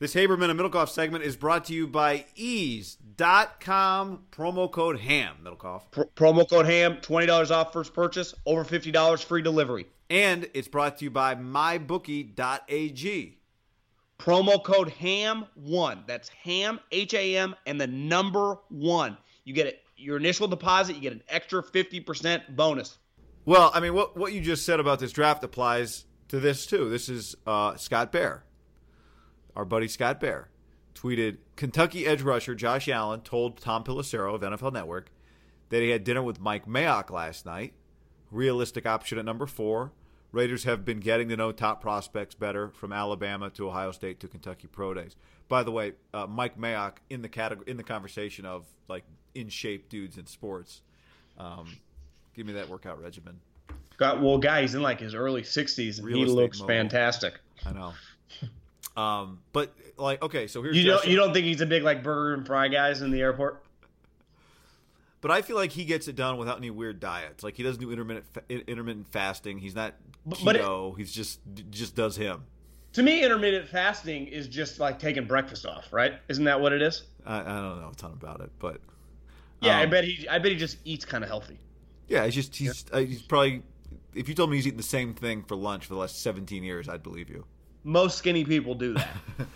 This 0.00 0.14
Haberman 0.14 0.48
and 0.50 0.60
Middlekauff 0.60 0.88
segment 0.90 1.24
is 1.24 1.36
brought 1.36 1.64
to 1.66 1.74
you 1.74 1.88
by 1.88 2.24
eaze.com 2.36 4.20
promo 4.30 4.70
code 4.70 5.00
ham 5.00 5.36
Middlekauff. 5.42 5.90
Pr- 5.90 6.02
promo 6.14 6.48
code 6.48 6.66
ham 6.66 6.98
$20 6.98 7.50
off 7.50 7.72
first 7.72 7.92
purchase 7.94 8.32
over 8.46 8.64
$50 8.64 9.24
free 9.24 9.42
delivery 9.42 9.86
And 10.08 10.48
it's 10.54 10.68
brought 10.68 10.98
to 10.98 11.04
you 11.04 11.10
by 11.10 11.34
mybookie.ag. 11.34 13.38
promo 14.20 14.62
code 14.62 14.90
ham 14.90 15.46
one 15.54 16.04
that's 16.06 16.28
ham 16.28 16.78
h-a-m 16.92 17.56
and 17.66 17.80
the 17.80 17.86
number 17.88 18.54
one 18.68 19.16
you 19.44 19.52
get 19.52 19.66
it 19.66 19.82
your 19.96 20.16
initial 20.16 20.46
deposit 20.46 20.94
you 20.94 21.02
get 21.02 21.12
an 21.12 21.22
extra 21.28 21.60
50% 21.60 22.54
bonus 22.54 22.98
Well, 23.46 23.72
I 23.74 23.80
mean, 23.80 23.94
what 23.94 24.16
what 24.16 24.32
you 24.32 24.40
just 24.40 24.64
said 24.64 24.78
about 24.78 25.00
this 25.00 25.10
draft 25.10 25.42
applies 25.42 26.04
to 26.28 26.38
this 26.38 26.66
too. 26.66 26.88
This 26.88 27.08
is 27.08 27.34
uh, 27.46 27.74
Scott 27.76 28.12
Bair, 28.12 28.44
our 29.56 29.64
buddy 29.64 29.88
Scott 29.88 30.20
Bair, 30.20 30.48
tweeted 30.94 31.38
Kentucky 31.56 32.06
edge 32.06 32.22
rusher 32.22 32.54
Josh 32.54 32.88
Allen 32.88 33.20
told 33.20 33.60
Tom 33.60 33.84
Pelissero 33.84 34.34
of 34.34 34.40
NFL 34.40 34.72
Network 34.72 35.10
that 35.68 35.82
he 35.82 35.90
had 35.90 36.04
dinner 36.04 36.22
with 36.22 36.40
Mike 36.40 36.66
Mayock 36.66 37.10
last 37.10 37.46
night. 37.46 37.74
Realistic 38.30 38.86
option 38.86 39.18
at 39.18 39.24
number 39.24 39.46
four. 39.46 39.92
Raiders 40.30 40.64
have 40.64 40.84
been 40.84 41.00
getting 41.00 41.28
to 41.30 41.36
know 41.36 41.52
top 41.52 41.80
prospects 41.80 42.34
better 42.34 42.68
from 42.70 42.92
Alabama 42.92 43.48
to 43.50 43.68
Ohio 43.68 43.92
State 43.92 44.20
to 44.20 44.28
Kentucky 44.28 44.66
Pro 44.66 44.92
Days. 44.92 45.16
By 45.48 45.62
the 45.62 45.70
way, 45.70 45.92
uh, 46.12 46.26
Mike 46.26 46.58
Mayock 46.58 46.96
in 47.08 47.22
the 47.22 47.28
category 47.28 47.70
in 47.70 47.78
the 47.78 47.82
conversation 47.82 48.44
of 48.44 48.66
like 48.88 49.04
in 49.34 49.48
shape 49.48 49.88
dudes 49.88 50.18
in 50.18 50.26
sports. 50.26 50.82
Um, 51.38 51.78
give 52.34 52.46
me 52.46 52.52
that 52.54 52.68
workout 52.68 53.00
regimen. 53.00 53.40
got 53.96 54.20
well 54.20 54.36
guy 54.36 54.62
he's 54.62 54.74
in 54.74 54.82
like 54.82 55.00
his 55.00 55.14
early 55.14 55.42
60s 55.42 55.98
and 55.98 56.14
he 56.14 56.24
looks 56.26 56.58
mobile. 56.58 56.74
fantastic 56.74 57.40
I 57.64 57.72
know. 57.72 57.94
Um, 58.98 59.40
but 59.52 59.72
like, 59.96 60.22
okay, 60.22 60.46
so 60.46 60.62
here's 60.62 60.76
you 60.76 60.84
don't 60.84 61.06
you 61.06 61.16
don't 61.16 61.32
think 61.32 61.46
he's 61.46 61.60
a 61.60 61.66
big 61.66 61.82
like 61.82 62.02
burger 62.02 62.34
and 62.34 62.46
fry 62.46 62.68
guys 62.68 63.00
in 63.02 63.10
the 63.10 63.20
airport 63.20 63.62
But 65.20 65.30
I 65.30 65.42
feel 65.42 65.56
like 65.56 65.72
he 65.72 65.84
gets 65.84 66.08
it 66.08 66.16
done 66.16 66.36
without 66.36 66.58
any 66.58 66.70
weird 66.70 67.00
diets. 67.00 67.42
Like 67.44 67.56
he 67.56 67.62
doesn't 67.62 67.80
do 67.80 67.90
intermittent 67.90 68.26
fa- 68.32 68.42
intermittent 68.48 69.08
fasting. 69.12 69.58
He's 69.58 69.74
not 69.74 69.94
But- 70.26 70.38
but 70.44 70.56
it- 70.56 70.62
keto. 70.62 70.96
He's 70.96 71.12
just 71.12 71.40
just 71.70 71.94
does 71.94 72.16
him. 72.16 72.44
to 72.94 73.02
me 73.02 73.22
intermittent 73.24 73.68
fasting 73.68 74.26
is 74.26 74.48
just 74.48 74.80
like 74.80 74.98
taking 74.98 75.26
breakfast 75.26 75.66
off 75.66 75.92
right 75.92 76.14
isn't 76.28 76.44
that 76.44 76.60
what 76.60 76.72
it 76.72 76.80
is 76.82 77.02
I, 77.26 77.40
I 77.40 77.44
don't 77.44 77.80
know 77.82 77.90
a 77.92 77.94
ton 77.94 78.12
about 78.12 78.40
it, 78.40 78.50
but 78.58 78.80
yeah 79.60 79.78
i 79.78 79.84
Um, 79.84 79.90
bet 79.90 80.04
he 80.04 80.26
i 80.28 80.38
bet 80.38 80.52
he 80.52 80.56
just 80.58 80.78
eats 80.84 81.04
kind 81.04 81.22
of 81.22 81.28
healthy 81.28 81.58
yeah, 82.08 82.24
he's 82.24 82.34
just 82.34 82.56
he's 82.56 82.86
uh, 82.90 83.00
he's 83.00 83.20
probably. 83.20 83.62
If 84.14 84.30
you 84.30 84.34
told 84.34 84.48
me 84.48 84.56
he's 84.56 84.66
eating 84.66 84.78
the 84.78 84.82
same 84.82 85.12
thing 85.12 85.42
for 85.44 85.54
lunch 85.56 85.84
for 85.84 85.92
the 85.92 86.00
last 86.00 86.22
17 86.22 86.64
years, 86.64 86.88
I'd 86.88 87.02
believe 87.02 87.28
you. 87.28 87.44
Most 87.88 88.18
skinny 88.18 88.44
people 88.44 88.74
do 88.74 88.94
that 88.94 89.08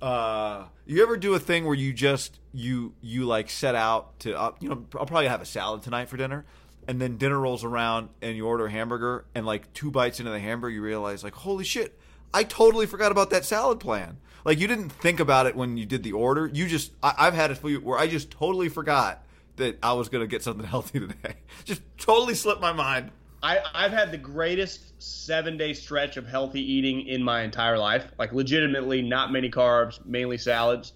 Uh, 0.00 0.66
you 0.84 1.02
ever 1.02 1.16
do 1.16 1.34
a 1.34 1.38
thing 1.38 1.64
where 1.64 1.74
you 1.74 1.92
just 1.92 2.38
you 2.52 2.92
you 3.00 3.24
like 3.24 3.48
set 3.48 3.74
out 3.74 4.18
to 4.20 4.38
uh, 4.38 4.52
you 4.60 4.68
know 4.68 4.84
I'll 4.94 5.06
probably 5.06 5.26
have 5.26 5.40
a 5.40 5.46
salad 5.46 5.82
tonight 5.82 6.10
for 6.10 6.18
dinner, 6.18 6.44
and 6.86 7.00
then 7.00 7.16
dinner 7.16 7.38
rolls 7.38 7.64
around 7.64 8.10
and 8.20 8.36
you 8.36 8.46
order 8.46 8.66
a 8.66 8.70
hamburger 8.70 9.24
and 9.34 9.46
like 9.46 9.72
two 9.72 9.90
bites 9.90 10.20
into 10.20 10.30
the 10.30 10.38
hamburger 10.38 10.74
you 10.74 10.82
realize 10.82 11.24
like 11.24 11.34
holy 11.34 11.64
shit 11.64 11.98
I 12.34 12.44
totally 12.44 12.84
forgot 12.86 13.10
about 13.10 13.30
that 13.30 13.46
salad 13.46 13.80
plan. 13.80 14.18
Like 14.44 14.60
you 14.60 14.68
didn't 14.68 14.90
think 14.90 15.18
about 15.18 15.46
it 15.46 15.56
when 15.56 15.78
you 15.78 15.86
did 15.86 16.02
the 16.02 16.12
order. 16.12 16.46
You 16.46 16.66
just 16.66 16.92
I, 17.02 17.14
I've 17.18 17.34
had 17.34 17.50
it 17.50 17.56
where 17.82 17.98
I 17.98 18.06
just 18.06 18.30
totally 18.30 18.68
forgot 18.68 19.24
that 19.56 19.78
I 19.82 19.94
was 19.94 20.10
gonna 20.10 20.26
get 20.26 20.42
something 20.42 20.66
healthy 20.74 21.00
today. 21.00 21.36
Just 21.64 21.80
totally 21.96 22.34
slipped 22.34 22.60
my 22.60 22.72
mind. 22.72 23.10
I, 23.42 23.60
I've 23.74 23.92
had 23.92 24.10
the 24.10 24.18
greatest 24.18 25.00
seven 25.02 25.56
day 25.56 25.72
stretch 25.72 26.16
of 26.16 26.26
healthy 26.26 26.60
eating 26.60 27.06
in 27.06 27.22
my 27.22 27.42
entire 27.42 27.78
life. 27.78 28.06
Like, 28.18 28.32
legitimately, 28.32 29.02
not 29.02 29.32
many 29.32 29.50
carbs, 29.50 30.04
mainly 30.04 30.38
salads. 30.38 30.92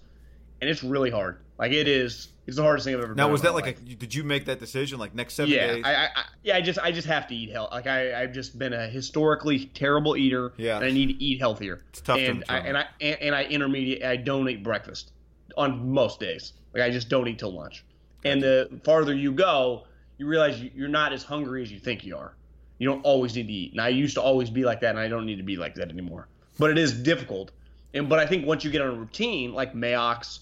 And 0.59 0.69
it's 0.69 0.83
really 0.83 1.09
hard. 1.09 1.39
Like, 1.57 1.71
it 1.71 1.87
is, 1.87 2.29
it's 2.47 2.57
the 2.57 2.63
hardest 2.63 2.85
thing 2.85 2.95
I've 2.95 3.01
ever 3.01 3.13
done. 3.13 3.17
Now 3.17 3.31
was 3.31 3.41
that 3.43 3.53
like 3.53 3.67
a 3.67 3.73
did 3.73 4.13
you 4.13 4.23
make 4.23 4.45
that 4.45 4.59
decision 4.59 4.99
like 4.99 5.13
next 5.15 5.35
seven 5.35 5.53
yeah, 5.53 5.67
days? 5.67 5.83
I, 5.85 5.93
I, 5.93 6.03
I, 6.03 6.23
yeah, 6.43 6.55
I 6.55 6.61
just, 6.61 6.79
I 6.79 6.91
just 6.91 7.07
have 7.07 7.27
to 7.27 7.35
eat 7.35 7.51
health. 7.51 7.71
Like, 7.71 7.87
I, 7.87 8.21
I've 8.21 8.33
just 8.33 8.57
been 8.57 8.73
a 8.73 8.87
historically 8.87 9.65
terrible 9.67 10.17
eater. 10.17 10.53
Yeah. 10.57 10.77
And 10.77 10.85
I 10.85 10.91
need 10.91 11.07
to 11.07 11.23
eat 11.23 11.39
healthier. 11.39 11.83
It's 11.89 12.01
tough 12.01 12.17
to 12.17 12.25
and 12.25 12.43
I, 12.49 12.57
and 12.59 12.77
I, 12.77 12.85
and, 12.99 13.21
and 13.21 13.35
I 13.35 13.43
intermediate, 13.43 14.03
I 14.03 14.17
don't 14.17 14.49
eat 14.49 14.63
breakfast 14.63 15.11
on 15.57 15.91
most 15.91 16.19
days. 16.19 16.53
Like, 16.73 16.83
I 16.83 16.89
just 16.89 17.09
don't 17.09 17.27
eat 17.27 17.39
till 17.39 17.53
lunch. 17.53 17.83
And 18.23 18.41
the 18.41 18.81
farther 18.83 19.13
you 19.13 19.31
go, 19.31 19.85
you 20.17 20.27
realize 20.27 20.61
you're 20.61 20.87
not 20.87 21.13
as 21.13 21.23
hungry 21.23 21.63
as 21.63 21.71
you 21.71 21.79
think 21.79 22.03
you 22.05 22.15
are. 22.15 22.35
You 22.81 22.87
don't 22.87 23.05
always 23.05 23.35
need 23.35 23.45
to 23.45 23.53
eat. 23.53 23.73
And 23.73 23.79
I 23.79 23.89
used 23.89 24.15
to 24.15 24.23
always 24.23 24.49
be 24.49 24.65
like 24.65 24.79
that, 24.79 24.89
and 24.89 24.97
I 24.97 25.07
don't 25.07 25.27
need 25.27 25.35
to 25.35 25.43
be 25.43 25.55
like 25.55 25.75
that 25.75 25.89
anymore. 25.89 26.27
But 26.57 26.71
it 26.71 26.79
is 26.79 26.91
difficult. 26.91 27.51
And 27.93 28.09
but 28.09 28.17
I 28.17 28.25
think 28.25 28.47
once 28.47 28.63
you 28.63 28.71
get 28.71 28.81
on 28.81 28.87
a 28.87 28.95
routine, 28.95 29.53
like 29.53 29.75
Mayock's, 29.75 30.39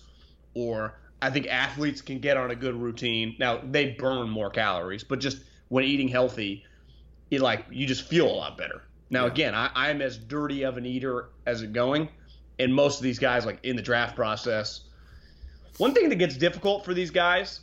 or 0.54 0.98
I 1.22 1.32
think 1.32 1.48
athletes 1.48 2.02
can 2.02 2.20
get 2.20 2.38
on 2.38 2.50
a 2.50 2.56
good 2.56 2.76
routine. 2.76 3.36
Now 3.40 3.60
they 3.62 3.92
burn 3.92 4.30
more 4.30 4.50
calories, 4.50 5.04
but 5.04 5.20
just 5.20 5.42
when 5.68 5.84
eating 5.84 6.08
healthy, 6.08 6.64
it 7.30 7.42
like 7.42 7.66
you 7.72 7.86
just 7.86 8.08
feel 8.08 8.28
a 8.28 8.32
lot 8.32 8.58
better. 8.58 8.84
Now 9.10 9.26
again, 9.26 9.54
I, 9.54 9.70
I'm 9.76 10.02
as 10.02 10.18
dirty 10.18 10.64
of 10.64 10.78
an 10.78 10.86
eater 10.86 11.32
as 11.46 11.62
it 11.62 11.74
going, 11.74 12.08
and 12.58 12.74
most 12.74 13.00
of 13.00 13.04
these 13.04 13.20
guys 13.20 13.46
like 13.46 13.60
in 13.64 13.76
the 13.76 13.82
draft 13.82 14.16
process. 14.16 14.86
One 15.78 15.94
thing 15.94 16.08
that 16.08 16.16
gets 16.16 16.38
difficult 16.38 16.86
for 16.86 16.94
these 16.94 17.12
guys 17.12 17.60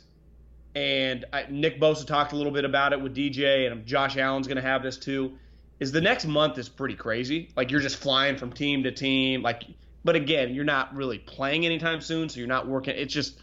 and 0.77 1.25
I, 1.33 1.47
Nick 1.49 1.79
Bosa 1.79 2.05
talked 2.05 2.33
a 2.33 2.35
little 2.35 2.51
bit 2.51 2.63
about 2.63 2.93
it 2.93 3.01
with 3.01 3.15
DJ, 3.15 3.65
and 3.65 3.83
Josh 3.83 4.15
Allen's 4.15 4.45
going 4.45 4.57
to 4.57 4.61
have 4.61 4.83
this 4.83 4.95
too, 4.95 5.35
is 5.79 5.91
the 5.91 6.01
next 6.01 6.25
month 6.25 6.59
is 6.59 6.69
pretty 6.69 6.93
crazy. 6.93 7.49
Like 7.55 7.71
you're 7.71 7.81
just 7.81 7.95
flying 7.95 8.37
from 8.37 8.53
team 8.53 8.83
to 8.83 8.91
team. 8.91 9.41
Like, 9.41 9.63
but 10.03 10.15
again, 10.15 10.53
you're 10.53 10.65
not 10.65 10.95
really 10.95 11.17
playing 11.17 11.65
anytime 11.65 11.99
soon, 11.99 12.29
so 12.29 12.37
you're 12.37 12.47
not 12.47 12.67
working. 12.67 12.93
It's 12.95 13.11
just 13.11 13.39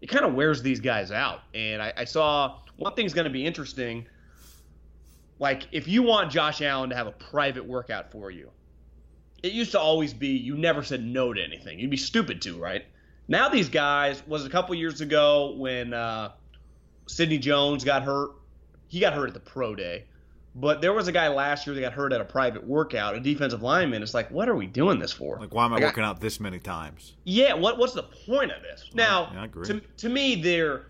it 0.00 0.06
kind 0.06 0.24
of 0.24 0.34
wears 0.34 0.62
these 0.62 0.78
guys 0.78 1.10
out. 1.10 1.40
And 1.52 1.82
I, 1.82 1.92
I 1.96 2.04
saw 2.04 2.60
one 2.76 2.94
thing's 2.94 3.12
going 3.12 3.24
to 3.24 3.32
be 3.32 3.44
interesting. 3.44 4.06
Like 5.40 5.66
if 5.72 5.88
you 5.88 6.04
want 6.04 6.30
Josh 6.30 6.62
Allen 6.62 6.90
to 6.90 6.96
have 6.96 7.08
a 7.08 7.12
private 7.12 7.66
workout 7.66 8.12
for 8.12 8.30
you, 8.30 8.50
it 9.42 9.50
used 9.50 9.72
to 9.72 9.80
always 9.80 10.14
be 10.14 10.28
you 10.28 10.56
never 10.56 10.84
said 10.84 11.04
no 11.04 11.32
to 11.32 11.42
anything. 11.42 11.80
You'd 11.80 11.90
be 11.90 11.96
stupid 11.96 12.40
to, 12.42 12.56
right? 12.56 12.84
Now 13.26 13.48
these 13.48 13.68
guys 13.68 14.22
was 14.28 14.46
a 14.46 14.48
couple 14.48 14.76
years 14.76 15.00
ago 15.00 15.56
when 15.56 15.92
uh, 15.92 16.30
Sidney 17.08 17.38
Jones 17.38 17.84
got 17.84 18.02
hurt. 18.02 18.30
He 18.86 19.00
got 19.00 19.12
hurt 19.14 19.28
at 19.28 19.34
the 19.34 19.40
pro 19.40 19.74
day, 19.74 20.04
but 20.54 20.80
there 20.80 20.92
was 20.92 21.08
a 21.08 21.12
guy 21.12 21.28
last 21.28 21.66
year 21.66 21.74
that 21.74 21.80
got 21.80 21.92
hurt 21.92 22.12
at 22.12 22.20
a 22.20 22.24
private 22.24 22.66
workout, 22.66 23.14
a 23.14 23.20
defensive 23.20 23.62
lineman. 23.62 24.02
It's 24.02 24.14
like, 24.14 24.30
what 24.30 24.48
are 24.48 24.54
we 24.54 24.66
doing 24.66 24.98
this 24.98 25.12
for? 25.12 25.38
Like, 25.38 25.54
why 25.54 25.64
am 25.66 25.72
I 25.72 25.76
Like, 25.76 25.84
working 25.84 26.04
out 26.04 26.20
this 26.20 26.40
many 26.40 26.58
times? 26.58 27.14
Yeah, 27.24 27.54
what 27.54 27.78
what's 27.78 27.92
the 27.94 28.04
point 28.04 28.50
of 28.52 28.62
this? 28.62 28.90
Now, 28.94 29.30
yeah, 29.34 29.62
to 29.64 29.80
to 29.80 30.08
me, 30.08 30.36
there 30.36 30.86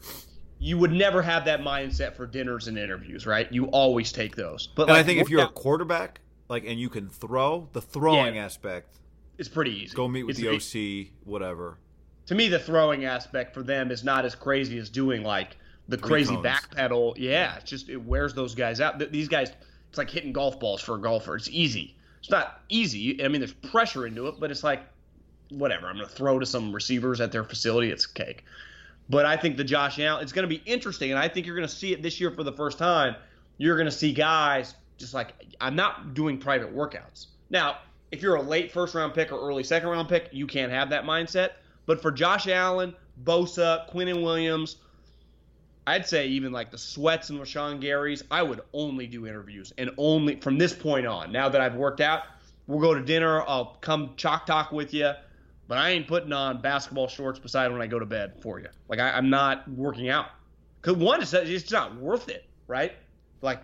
you 0.61 0.77
would 0.77 0.93
never 0.93 1.23
have 1.23 1.45
that 1.45 1.61
mindset 1.61 2.17
for 2.17 2.27
dinners 2.27 2.67
and 2.67 2.77
interviews, 2.77 3.27
right? 3.27 3.51
You 3.53 3.67
always 3.67 4.11
take 4.11 4.35
those. 4.35 4.67
But 4.67 4.83
And 4.83 4.91
like, 4.91 5.01
I 5.01 5.03
think 5.05 5.21
if 5.21 5.31
you're 5.31 5.43
a 5.45 5.49
quarterback, 5.49 6.21
like, 6.49 6.65
and 6.67 6.81
you 6.81 6.89
can 6.89 7.09
throw, 7.09 7.69
the 7.73 7.81
throwing 7.81 8.35
Yeah. 8.35 8.45
aspect, 8.45 8.97
it's 9.39 9.49
pretty 9.49 9.71
easy. 9.85 9.95
go 9.95 10.09
meet 10.09 10.25
with 10.25 10.37
It's- 10.41 10.71
the 10.73 11.05
OC, 11.07 11.13
whatever. 11.25 11.79
to 12.27 12.35
me, 12.35 12.49
the 12.49 12.59
throwing 12.59 13.05
aspect 13.05 13.55
for 13.55 13.63
them 13.63 13.93
is 13.93 14.03
not 14.03 14.25
as 14.25 14.35
crazy 14.35 14.79
as 14.79 14.89
doing 14.91 15.23
like 15.23 15.57
the 15.89 15.99
crazy 15.99 16.35
cones. 16.35 16.43
back 16.43 16.75
pedal. 16.75 17.15
Yeah, 17.19 17.57
it's 17.57 17.71
just 17.71 17.89
it 17.89 17.97
wears 17.97 18.35
those 18.35 18.55
guys 18.55 18.81
out. 18.81 18.99
These 19.11 19.29
guys, 19.29 19.53
it's 19.89 19.99
like 19.99 20.11
hitting 20.11 20.33
golf 20.33 20.61
balls 20.61 20.81
for 20.81 20.97
a 20.97 21.01
golfer. 21.01 21.37
It's 21.37 21.49
easy. 21.49 21.97
It's 22.21 22.31
not 22.31 22.61
easy. 22.69 23.25
I 23.25 23.29
mean, 23.29 23.41
there's 23.41 23.55
pressure 23.55 24.07
into 24.07 24.27
it, 24.27 24.37
but 24.39 24.51
it's 24.51 24.63
like 24.63 24.83
whatever. 25.51 25.87
I'm 25.87 25.97
going 25.97 26.09
to 26.09 26.15
throw 26.15 26.39
to 26.39 26.47
some 26.47 26.73
receivers 26.73 27.21
at 27.21 27.33
their 27.33 27.45
facility. 27.45 27.91
It's 27.91 28.07
cake. 28.07 28.45
But 29.09 29.25
I 29.25 29.37
think 29.39 29.57
the 29.57 29.65
Josh 29.65 29.99
Allen, 29.99 30.23
it's 30.23 30.33
going 30.33 30.43
to 30.43 30.55
be 30.55 30.63
interesting, 30.67 31.11
and 31.11 31.19
I 31.19 31.29
think 31.29 31.47
you're 31.47 31.57
going 31.57 31.67
to 31.67 31.75
see 31.75 31.95
it 31.95 32.03
this 32.03 32.21
year 32.21 32.31
for 32.31 32.43
the 32.43 32.53
first 32.53 32.77
time. 32.77 33.17
You're 33.57 33.77
going 33.77 33.89
to 33.89 33.97
see 33.97 34.13
guys 34.13 34.75
just 34.99 35.15
like 35.15 35.33
I'm 35.61 35.75
not 35.75 36.15
doing 36.15 36.39
private 36.39 36.75
workouts 36.75 37.27
now. 37.51 37.79
If 38.11 38.23
you're 38.23 38.37
a 38.37 38.43
late 38.43 38.73
first 38.73 38.95
round 38.95 39.13
pick 39.15 39.33
or 39.33 39.39
early 39.39 39.63
second 39.63 39.89
round 39.89 40.09
pick, 40.09 40.29
you 40.33 40.47
can't 40.47 40.73
have 40.73 40.91
that 40.91 41.05
mindset. 41.05 41.53
But 41.87 42.01
for 42.01 42.11
Josh 42.11 42.49
Allen, 42.49 42.95
Bosa, 43.25 43.87
Quinn 43.89 44.09
and 44.09 44.23
Williams, 44.23 44.77
I'd 45.89 46.07
say 46.07 46.27
even 46.27 46.53
like 46.53 46.71
the 46.71 46.79
Sweats 46.79 47.31
and 47.31 47.41
Rashan 47.41 47.81
Gary's, 47.81 48.23
I 48.31 48.43
would 48.43 48.61
only 48.75 49.07
do 49.07 49.27
interviews 49.27 49.73
and 49.79 49.91
only 49.97 50.37
from 50.37 50.59
this 50.59 50.75
point 50.75 51.07
on. 51.07 51.33
Now 51.33 51.49
that 51.49 51.61
I've 51.63 51.77
worked 51.77 52.01
out, 52.03 52.25
we'll 52.67 52.81
go 52.81 52.93
to 52.93 53.01
dinner. 53.01 53.43
I'll 53.49 53.79
come 53.81 54.13
chalk 54.17 54.45
talk 54.45 54.71
with 54.71 54.93
you, 54.93 55.13
but 55.67 55.79
I 55.79 55.91
ain't 55.91 56.07
putting 56.07 56.33
on 56.33 56.61
basketball 56.61 57.09
shorts 57.09 57.39
beside 57.39 57.73
when 57.73 57.81
I 57.81 57.87
go 57.87 57.99
to 57.99 58.05
bed 58.05 58.35
for 58.43 58.61
you. 58.61 58.69
Like 58.89 59.01
I, 59.01 59.13
I'm 59.13 59.31
not 59.31 59.67
working 59.71 60.11
out 60.11 60.27
because 60.83 60.97
one, 60.99 61.23
it's, 61.23 61.33
it's 61.33 61.73
not 61.73 61.97
worth 61.97 62.29
it, 62.29 62.45
right? 62.67 62.93
Like 63.41 63.63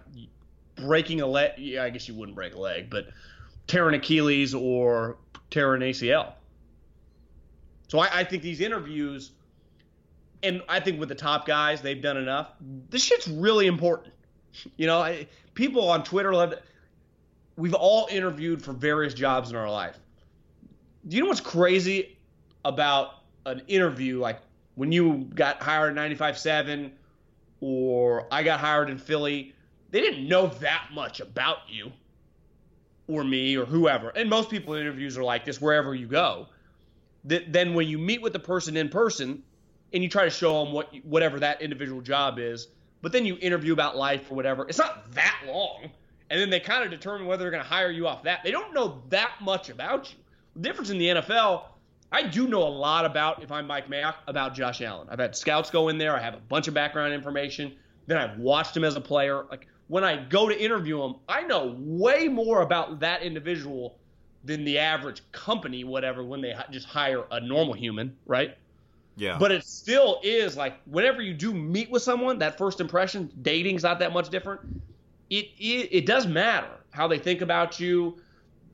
breaking 0.77 1.21
a 1.21 1.27
leg. 1.27 1.53
Yeah, 1.59 1.85
I 1.85 1.91
guess 1.91 2.09
you 2.09 2.15
wouldn't 2.15 2.37
break 2.37 2.55
a 2.55 2.59
leg, 2.59 2.89
but 2.89 3.09
tearing 3.67 3.95
Achilles 3.95 4.55
or 4.55 5.19
tearing 5.51 5.83
ACL. 5.83 6.33
So 7.89 7.99
I, 7.99 8.21
I 8.21 8.25
think 8.25 8.43
these 8.43 8.63
interviews, 8.63 9.33
and 10.45 10.63
I 10.69 10.79
think 10.79 11.01
with 11.01 11.09
the 11.09 11.15
top 11.15 11.47
guys, 11.47 11.81
they've 11.81 12.01
done 12.01 12.17
enough. 12.17 12.51
This 12.91 13.03
shit's 13.03 13.27
really 13.27 13.67
important. 13.67 14.13
You 14.77 14.87
know, 14.87 15.01
I, 15.01 15.27
people 15.55 15.89
on 15.89 16.05
Twitter 16.05 16.33
love. 16.33 16.55
We've 17.57 17.75
all 17.75 18.09
interviewed 18.11 18.63
for 18.63 18.73
various 18.73 19.15
jobs 19.15 19.51
in 19.51 19.57
our 19.57 19.71
life. 19.71 19.99
Do 21.09 21.17
you 21.17 21.23
know 21.23 21.29
what's 21.29 21.41
crazy 21.41 22.19
about 22.65 23.23
an 23.47 23.63
interview? 23.69 24.19
Like 24.19 24.41
when 24.75 24.93
you 24.93 25.29
got 25.35 25.63
hired 25.63 25.97
at 25.97 26.11
95.7 26.19 26.91
or 27.61 28.27
I 28.31 28.43
got 28.43 28.61
hired 28.61 28.91
in 28.91 28.99
Philly, 28.99 29.55
they 29.91 30.01
didn't 30.01 30.29
know 30.29 30.49
that 30.49 30.89
much 30.93 31.21
about 31.21 31.59
you 31.69 31.93
or 33.07 33.25
me 33.25 33.57
or 33.57 33.65
whoever. 33.65 34.11
And 34.11 34.29
most 34.29 34.51
people 34.51 34.75
in 34.75 34.81
interviews 34.81 35.17
are 35.17 35.25
like 35.25 35.45
this 35.45 35.61
wherever 35.61 35.95
you 35.95 36.07
go. 36.07 36.49
Th- 37.29 37.45
then 37.49 37.75
when 37.75 37.89
you 37.89 37.99
meet 37.99 38.21
with 38.21 38.33
the 38.33 38.41
person 38.41 38.77
in 38.77 38.89
person 38.89 39.43
and 39.93 40.03
you 40.03 40.09
try 40.09 40.25
to 40.25 40.31
show 40.31 40.65
them 40.65 40.73
what 40.73 40.93
whatever 41.05 41.39
that 41.41 41.63
individual 41.63 42.01
job 42.01 42.39
is, 42.39 42.69
but 43.03 43.13
then 43.13 43.27
you 43.27 43.37
interview 43.41 43.73
about 43.73 43.97
life 43.97 44.31
or 44.31 44.35
whatever, 44.35 44.67
it's 44.69 44.79
not 44.79 45.13
that 45.13 45.41
long. 45.47 45.91
And 46.31 46.41
then 46.41 46.51
they 46.51 46.59
kind 46.59 46.83
of 46.83 46.91
determine 46.91 47.27
whether 47.27 47.45
they're 47.45 47.51
going 47.51 47.63
to 47.63 47.69
hire 47.69 47.91
you 47.91 48.09
off 48.09 48.23
that. 48.25 48.43
They 48.43 48.51
don't 48.51 48.73
know 48.73 49.03
that 49.11 49.33
much 49.41 49.69
about 49.69 50.11
you. 50.11 50.19
The 50.57 50.63
difference 50.63 50.91
in 50.91 50.99
the 50.99 51.09
NFL, 51.09 51.65
I 52.11 52.23
do 52.23 52.49
know 52.49 52.63
a 52.63 52.69
lot 52.69 53.05
about, 53.05 53.43
if 53.43 53.53
I'm 53.53 53.67
Mike 53.67 53.89
Mayock, 53.89 54.15
about 54.27 54.55
Josh 54.55 54.81
Allen. 54.81 55.09
I've 55.11 55.19
had 55.19 55.37
scouts 55.37 55.71
go 55.71 55.89
in 55.89 55.99
there. 55.99 56.17
I 56.17 56.21
have 56.21 56.35
a 56.35 56.41
bunch 56.49 56.67
of 56.67 56.75
background 56.75 57.13
information. 57.13 57.75
Then 58.07 58.19
I've 58.19 58.39
watched 58.39 58.77
him 58.77 58.85
as 58.85 58.97
a 58.97 59.01
player. 59.01 59.45
Like 59.51 59.67
when 59.89 60.03
I 60.03 60.25
go 60.25 60.49
to 60.49 60.59
interview 60.59 61.03
him, 61.03 61.17
I 61.29 61.43
know 61.43 61.77
way 61.79 62.29
more 62.29 62.63
about 62.63 63.01
that 63.01 63.23
individual 63.23 63.99
than 64.45 64.65
the 64.65 64.79
average 64.79 65.23
company, 65.33 65.85
whatever, 65.85 66.25
when 66.25 66.41
they 66.41 66.55
just 66.71 66.87
hire 66.87 67.25
a 67.31 67.41
normal 67.41 67.75
human, 67.75 68.17
right? 68.27 68.57
Yeah. 69.17 69.37
But 69.39 69.53
it 69.53 69.65
still 69.65 70.21
is 70.23 70.57
like 70.57 70.77
whenever 70.87 71.23
you 71.23 71.35
do 71.35 71.55
meet 71.55 71.91
with 71.91 72.03
someone, 72.03 72.39
that 72.39 72.59
first 72.59 72.81
impression, 72.81 73.31
dating's 73.43 73.83
not 73.83 73.99
that 74.01 74.13
much 74.13 74.29
different. 74.29 74.61
It 75.31 75.47
it, 75.59 75.89
it 75.93 76.07
does 76.07 76.27
matter 76.27 76.71
how 76.91 77.09
they 77.09 77.19
think 77.19 77.41
about 77.41 77.79
you, 77.79 78.19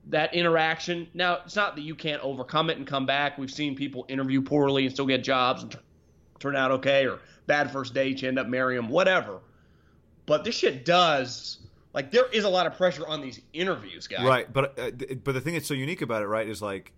that 0.07 0.33
interaction. 0.33 1.07
Now, 1.13 1.39
it's 1.45 1.55
not 1.55 1.75
that 1.75 1.81
you 1.81 1.95
can't 1.95 2.21
overcome 2.23 2.69
it 2.69 2.77
and 2.77 2.87
come 2.87 3.05
back. 3.05 3.37
We've 3.37 3.51
seen 3.51 3.75
people 3.75 4.05
interview 4.09 4.41
poorly 4.41 4.85
and 4.85 4.93
still 4.93 5.07
get 5.07 5.23
jobs 5.23 5.63
and 5.63 5.71
t- 5.71 5.79
turn 6.39 6.55
out 6.55 6.71
okay, 6.71 7.07
or 7.07 7.19
bad 7.47 7.71
first 7.71 7.93
date, 7.93 8.21
you 8.21 8.27
end 8.27 8.39
up 8.39 8.47
marrying 8.47 8.81
them, 8.81 8.89
whatever. 8.89 9.39
But 10.25 10.43
this 10.43 10.55
shit 10.55 10.85
does 10.85 11.59
like 11.93 12.11
there 12.11 12.27
is 12.31 12.43
a 12.43 12.49
lot 12.49 12.67
of 12.67 12.75
pressure 12.77 13.05
on 13.07 13.21
these 13.21 13.41
interviews, 13.53 14.07
guys. 14.07 14.25
Right, 14.25 14.51
but 14.51 14.79
uh, 14.79 14.91
th- 14.91 15.19
but 15.23 15.33
the 15.33 15.41
thing 15.41 15.53
that's 15.53 15.67
so 15.67 15.73
unique 15.73 16.01
about 16.01 16.21
it, 16.21 16.27
right, 16.27 16.47
is 16.47 16.61
like 16.61 16.93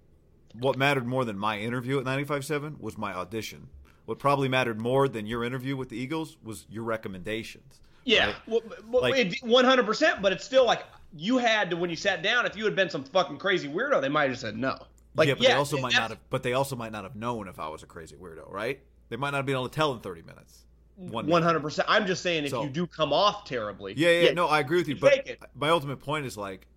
what 0.53 0.77
mattered 0.77 1.05
more 1.05 1.25
than 1.25 1.37
my 1.37 1.59
interview 1.59 1.99
at 1.99 2.05
95.7 2.05 2.79
was 2.79 2.97
my 2.97 3.13
audition. 3.13 3.67
What 4.05 4.19
probably 4.19 4.49
mattered 4.49 4.79
more 4.81 5.07
than 5.07 5.25
your 5.25 5.43
interview 5.43 5.75
with 5.77 5.89
the 5.89 5.97
Eagles 5.97 6.37
was 6.43 6.65
your 6.69 6.83
recommendations. 6.83 7.79
Yeah, 8.05 8.27
right? 8.27 8.35
well, 8.47 9.01
Like- 9.01 9.15
it- 9.15 9.41
100%, 9.43 10.21
but 10.21 10.33
it's 10.33 10.43
still 10.43 10.65
like 10.65 10.83
you 11.15 11.37
had 11.37 11.69
to 11.69 11.77
when 11.77 11.89
you 11.89 11.95
sat 11.95 12.21
down. 12.21 12.45
If 12.45 12.57
you 12.57 12.65
had 12.65 12.75
been 12.75 12.89
some 12.89 13.03
fucking 13.05 13.37
crazy 13.37 13.69
weirdo, 13.69 14.01
they 14.01 14.09
might 14.09 14.29
have 14.29 14.39
said 14.39 14.57
no. 14.57 14.77
Like, 15.15 15.27
yeah, 15.27 15.35
but 15.35 15.43
they 15.43 15.53
also 15.53 15.77
might 15.77 15.93
not 15.93 16.09
have. 16.09 16.19
But 16.29 16.43
they 16.43 16.53
also 16.53 16.75
might 16.75 16.91
not 16.91 17.03
have 17.03 17.15
known 17.15 17.47
if 17.47 17.59
I 17.59 17.69
was 17.69 17.83
a 17.83 17.85
crazy 17.85 18.15
weirdo, 18.15 18.51
right? 18.51 18.81
They 19.09 19.15
might 19.15 19.29
not 19.29 19.37
have 19.37 19.45
been 19.45 19.55
able 19.55 19.69
to 19.69 19.75
tell 19.75 19.93
in 19.93 19.99
30 19.99 20.23
minutes. 20.23 20.65
One 20.95 21.41
hundred 21.41 21.61
percent. 21.61 21.87
I'm 21.89 22.05
just 22.05 22.21
saying, 22.21 22.43
if 22.43 22.49
So- 22.51 22.63
you 22.63 22.69
do 22.69 22.85
come 22.87 23.13
off 23.13 23.45
terribly, 23.45 23.93
Yeah, 23.95 24.09
yeah, 24.21 24.33
no, 24.33 24.47
I 24.47 24.59
agree 24.59 24.77
with 24.77 24.87
you. 24.87 24.95
But 24.95 25.27
my 25.55 25.69
ultimate 25.69 25.97
point 25.97 26.25
is 26.25 26.37
like 26.37 26.67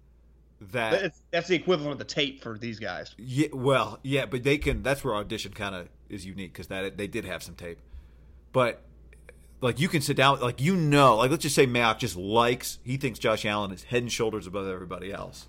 that. 0.61 1.03
that's, 1.03 1.23
that's 1.31 1.49
the 1.49 1.55
equivalent 1.55 1.93
of 1.93 1.99
the 1.99 2.05
tape 2.05 2.43
for 2.43 2.59
these 2.59 2.79
guys. 2.79 3.15
Yeah, 3.19 3.49
well, 3.53 3.99
yeah, 4.03 4.27
but 4.27 4.43
they 4.43 4.59
can. 4.59 4.83
That's 4.83 5.05
where 5.05 5.15
audition 5.15 5.53
kind 5.53 5.75
of 5.75 5.89
is 6.09 6.25
unique 6.25 6.53
because 6.53 6.69
that 6.69 6.97
they 6.97 7.07
did 7.07 7.25
have 7.25 7.43
some 7.43 7.55
tape, 7.55 7.79
but 8.53 8.83
like 9.61 9.81
you 9.81 9.89
can 9.89 10.01
sit 10.01 10.17
down, 10.17 10.41
like 10.41 10.61
you 10.61 10.77
know, 10.77 11.17
like 11.17 11.31
let's 11.31 11.43
just 11.43 11.55
say 11.55 11.67
Mayock 11.67 11.99
just 11.99 12.17
likes, 12.17 12.79
he 12.85 12.97
thinks 12.97 13.19
Josh 13.19 13.45
Allen 13.45 13.73
is 13.73 13.85
head 13.85 14.03
and 14.03 14.13
shoulders 14.13 14.47
above 14.47 14.69
everybody 14.69 15.13
else. 15.13 15.49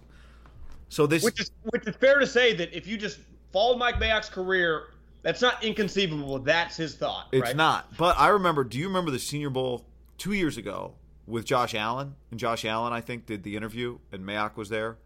So 0.90 1.06
this, 1.06 1.24
Which 1.24 1.40
is 1.42 1.52
which 1.64 1.86
is 1.86 1.96
fair 1.98 2.20
to 2.20 2.28
say 2.28 2.54
that 2.54 2.76
if 2.76 2.88
you 2.88 2.98
just 2.98 3.20
followed 3.52 3.78
Mike 3.78 3.96
Mayock's 3.96 4.30
career, 4.30 4.88
that's 5.22 5.42
not 5.42 5.64
inconceivable. 5.64 6.40
That's 6.40 6.78
his 6.78 6.96
thought. 6.96 7.28
it's 7.32 7.42
right? 7.42 7.56
not. 7.56 7.96
But 7.98 8.18
I 8.18 8.30
remember. 8.30 8.64
Do 8.64 8.78
you 8.78 8.88
remember 8.88 9.12
the 9.12 9.20
Senior 9.20 9.50
Bowl 9.50 9.86
two 10.18 10.34
years 10.34 10.58
ago 10.58 10.94
with 11.28 11.46
Josh 11.46 11.76
Allen? 11.76 12.16
And 12.32 12.40
Josh 12.40 12.66
Allen, 12.66 12.94
I 12.94 13.02
think, 13.02 13.26
did 13.28 13.44
the 13.44 13.56
interview, 13.56 14.00
and 14.12 14.24
Mayock 14.24 14.56
was 14.56 14.70
there, 14.70 14.98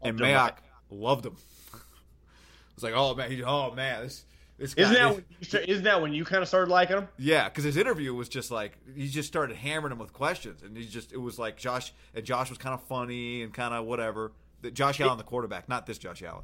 and. 0.00 0.18
Mayock 0.18 0.56
loved 0.90 1.26
him. 1.26 1.36
It 2.76 2.82
was 2.82 2.82
like, 2.82 2.94
oh 2.96 3.14
man, 3.14 3.30
he- 3.30 3.44
oh 3.44 3.72
man, 3.72 4.02
this 4.02 4.24
this 4.58 4.74
guy. 4.74 4.82
Isn't 4.82 4.94
that 4.94 5.10
is- 5.10 5.52
when 5.52 5.62
you, 5.62 5.72
isn't 5.74 5.84
that 5.84 6.02
when 6.02 6.12
you 6.12 6.24
kind 6.24 6.42
of 6.42 6.48
started 6.48 6.70
liking 6.72 6.96
him? 6.96 7.08
Yeah, 7.18 7.48
because 7.48 7.62
his 7.62 7.76
interview 7.76 8.12
was 8.14 8.28
just 8.28 8.50
like 8.50 8.76
he 8.96 9.06
just 9.08 9.28
started 9.28 9.56
hammering 9.56 9.92
him 9.92 9.98
with 10.00 10.12
questions, 10.12 10.60
and 10.62 10.76
he 10.76 10.84
just 10.84 11.12
it 11.12 11.18
was 11.20 11.38
like 11.38 11.56
Josh 11.56 11.92
and 12.16 12.24
Josh 12.24 12.48
was 12.50 12.58
kind 12.58 12.74
of 12.74 12.82
funny 12.82 13.42
and 13.42 13.54
kind 13.54 13.74
of 13.74 13.84
whatever. 13.84 14.32
The, 14.62 14.72
Josh 14.72 15.00
Allen, 15.00 15.18
the 15.18 15.22
quarterback, 15.24 15.68
not 15.68 15.86
this 15.86 15.98
Josh 15.98 16.20
Allen, 16.24 16.42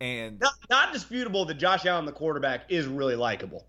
and 0.00 0.40
Not, 0.40 0.54
not 0.68 0.92
disputable 0.92 1.44
that 1.44 1.54
Josh 1.58 1.86
Allen, 1.86 2.06
the 2.06 2.12
quarterback, 2.12 2.62
is 2.68 2.86
really 2.86 3.14
likable. 3.14 3.64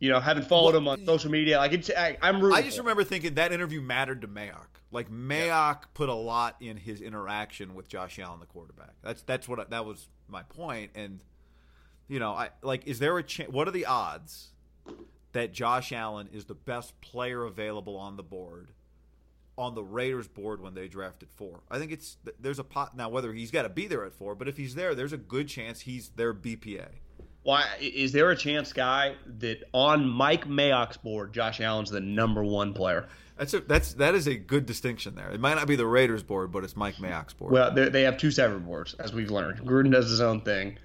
You 0.00 0.08
know, 0.08 0.18
having 0.18 0.42
followed 0.42 0.74
him 0.74 0.88
on 0.88 1.04
social 1.04 1.30
media, 1.30 1.58
like 1.58 1.72
it's, 1.72 1.90
I, 1.90 2.16
I'm 2.22 2.40
rooting. 2.40 2.58
I 2.58 2.62
just 2.62 2.78
remember 2.78 3.04
thinking 3.04 3.34
that 3.34 3.52
interview 3.52 3.80
mattered 3.80 4.22
to 4.22 4.28
Mayock. 4.28 4.66
Like 4.90 5.10
Mayock 5.10 5.82
put 5.94 6.08
a 6.08 6.14
lot 6.14 6.56
in 6.60 6.76
his 6.76 7.00
interaction 7.00 7.74
with 7.74 7.86
Josh 7.86 8.18
Allen, 8.18 8.40
the 8.40 8.46
quarterback. 8.46 8.94
That's 9.02 9.22
that's 9.22 9.46
what 9.46 9.60
I, 9.60 9.64
that 9.70 9.84
was 9.84 10.08
my 10.26 10.42
point. 10.42 10.92
And 10.94 11.22
you 12.08 12.18
know, 12.18 12.32
I 12.32 12.50
like, 12.62 12.86
is 12.86 12.98
there 12.98 13.16
a 13.18 13.22
chance? 13.22 13.52
What 13.52 13.68
are 13.68 13.72
the 13.72 13.86
odds 13.86 14.48
that 15.32 15.52
Josh 15.52 15.92
Allen 15.92 16.28
is 16.32 16.46
the 16.46 16.54
best 16.54 17.00
player 17.00 17.44
available 17.44 17.96
on 17.96 18.16
the 18.16 18.22
board 18.22 18.72
on 19.60 19.74
the 19.74 19.84
Raiders 19.84 20.26
board 20.26 20.62
when 20.62 20.72
they 20.72 20.88
drafted 20.88 21.28
four. 21.30 21.60
I 21.70 21.78
think 21.78 21.92
it's 21.92 22.16
there's 22.40 22.58
a 22.58 22.64
pot 22.64 22.96
now 22.96 23.10
whether 23.10 23.32
he's 23.34 23.50
got 23.50 23.62
to 23.62 23.68
be 23.68 23.86
there 23.86 24.04
at 24.06 24.14
four, 24.14 24.34
but 24.34 24.48
if 24.48 24.56
he's 24.56 24.74
there, 24.74 24.94
there's 24.94 25.12
a 25.12 25.18
good 25.18 25.48
chance 25.48 25.82
he's 25.82 26.08
their 26.10 26.32
BPA. 26.32 26.88
Why 27.42 27.64
is 27.80 28.12
there 28.12 28.30
a 28.30 28.36
chance, 28.36 28.72
guy, 28.72 29.14
that 29.38 29.64
on 29.72 30.06
Mike 30.06 30.46
Mayock's 30.46 30.98
board, 30.98 31.32
Josh 31.32 31.60
Allen's 31.60 31.90
the 31.90 32.00
number 32.00 32.44
one 32.44 32.74
player? 32.74 33.08
That's 33.38 33.54
a, 33.54 33.60
that's 33.60 33.94
that 33.94 34.14
is 34.14 34.26
a 34.26 34.34
good 34.36 34.66
distinction 34.66 35.14
there. 35.14 35.30
It 35.30 35.40
might 35.40 35.54
not 35.54 35.66
be 35.66 35.74
the 35.74 35.86
Raiders 35.86 36.22
board, 36.22 36.52
but 36.52 36.62
it's 36.64 36.76
Mike 36.76 36.96
Mayock's 36.96 37.32
board. 37.32 37.52
Well, 37.52 37.72
they 37.72 38.02
have 38.02 38.18
two 38.18 38.30
separate 38.30 38.66
boards, 38.66 38.94
as 38.94 39.14
we've 39.14 39.30
learned. 39.30 39.60
Gruden 39.60 39.90
does 39.90 40.10
his 40.10 40.20
own 40.20 40.42
thing, 40.42 40.78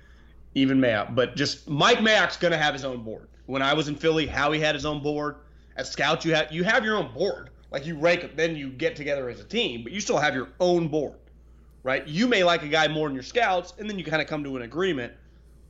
even 0.54 0.80
Mayock. 0.80 1.14
But 1.14 1.36
just 1.36 1.70
Mike 1.70 1.98
Mayock's 1.98 2.38
going 2.38 2.54
to 2.54 2.58
have 2.58 2.74
his 2.74 2.86
own 2.86 3.04
board. 3.04 3.28
When 3.48 3.62
I 3.62 3.74
was 3.74 3.90
in 3.90 3.96
Philly, 3.96 4.26
Howie 4.26 4.60
had 4.60 4.74
his 4.74 4.86
own 4.86 5.04
board. 5.04 5.36
As 5.76 5.92
scouts, 5.92 6.24
you 6.24 6.34
have 6.34 6.54
you 6.54 6.64
have 6.64 6.86
your 6.86 6.96
own 6.96 7.14
board. 7.14 7.50
Like 7.72 7.86
you 7.86 8.00
rank 8.00 8.38
then 8.38 8.56
you 8.56 8.70
get 8.70 8.96
together 8.96 9.28
as 9.28 9.42
a 9.42 9.44
team, 9.44 9.84
but 9.84 9.92
you 9.92 10.00
still 10.00 10.18
have 10.18 10.34
your 10.34 10.48
own 10.62 10.88
board, 10.88 11.16
right? 11.84 12.08
You 12.08 12.26
may 12.26 12.46
like 12.46 12.64
a 12.64 12.70
guy 12.70 12.88
more 12.88 13.10
than 13.10 13.16
your 13.16 13.24
scouts, 13.24 13.74
and 13.78 13.90
then 13.90 14.00
you 14.00 14.06
kind 14.06 14.22
of 14.22 14.30
come 14.30 14.46
to 14.46 14.56
an 14.56 14.62
agreement, 14.62 15.12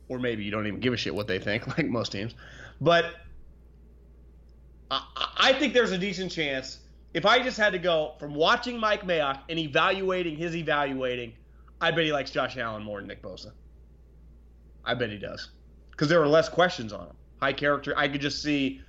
or 0.08 0.18
maybe 0.18 0.44
you 0.44 0.50
don't 0.50 0.66
even 0.66 0.80
give 0.80 0.92
a 0.92 0.96
shit 0.96 1.14
what 1.14 1.26
they 1.26 1.38
think, 1.38 1.66
like 1.78 1.86
most 1.86 2.12
teams. 2.12 2.34
But 2.80 3.14
I, 4.90 5.02
I 5.38 5.52
think 5.52 5.74
there's 5.74 5.92
a 5.92 5.98
decent 5.98 6.32
chance 6.32 6.78
if 7.16 7.24
I 7.24 7.42
just 7.42 7.56
had 7.56 7.72
to 7.72 7.78
go 7.78 8.12
from 8.18 8.34
watching 8.34 8.78
Mike 8.78 9.06
Mayock 9.06 9.40
and 9.48 9.58
evaluating 9.58 10.36
his 10.36 10.54
evaluating, 10.54 11.32
I 11.80 11.90
bet 11.90 12.04
he 12.04 12.12
likes 12.12 12.30
Josh 12.30 12.58
Allen 12.58 12.82
more 12.82 12.98
than 13.00 13.08
Nick 13.08 13.22
Bosa. 13.22 13.52
I 14.84 14.92
bet 14.92 15.08
he 15.08 15.16
does 15.16 15.48
because 15.92 16.08
there 16.08 16.20
are 16.20 16.28
less 16.28 16.50
questions 16.50 16.92
on 16.92 17.06
him. 17.06 17.16
High 17.40 17.54
character. 17.54 17.94
I 17.96 18.08
could 18.08 18.20
just 18.20 18.42
see 18.42 18.82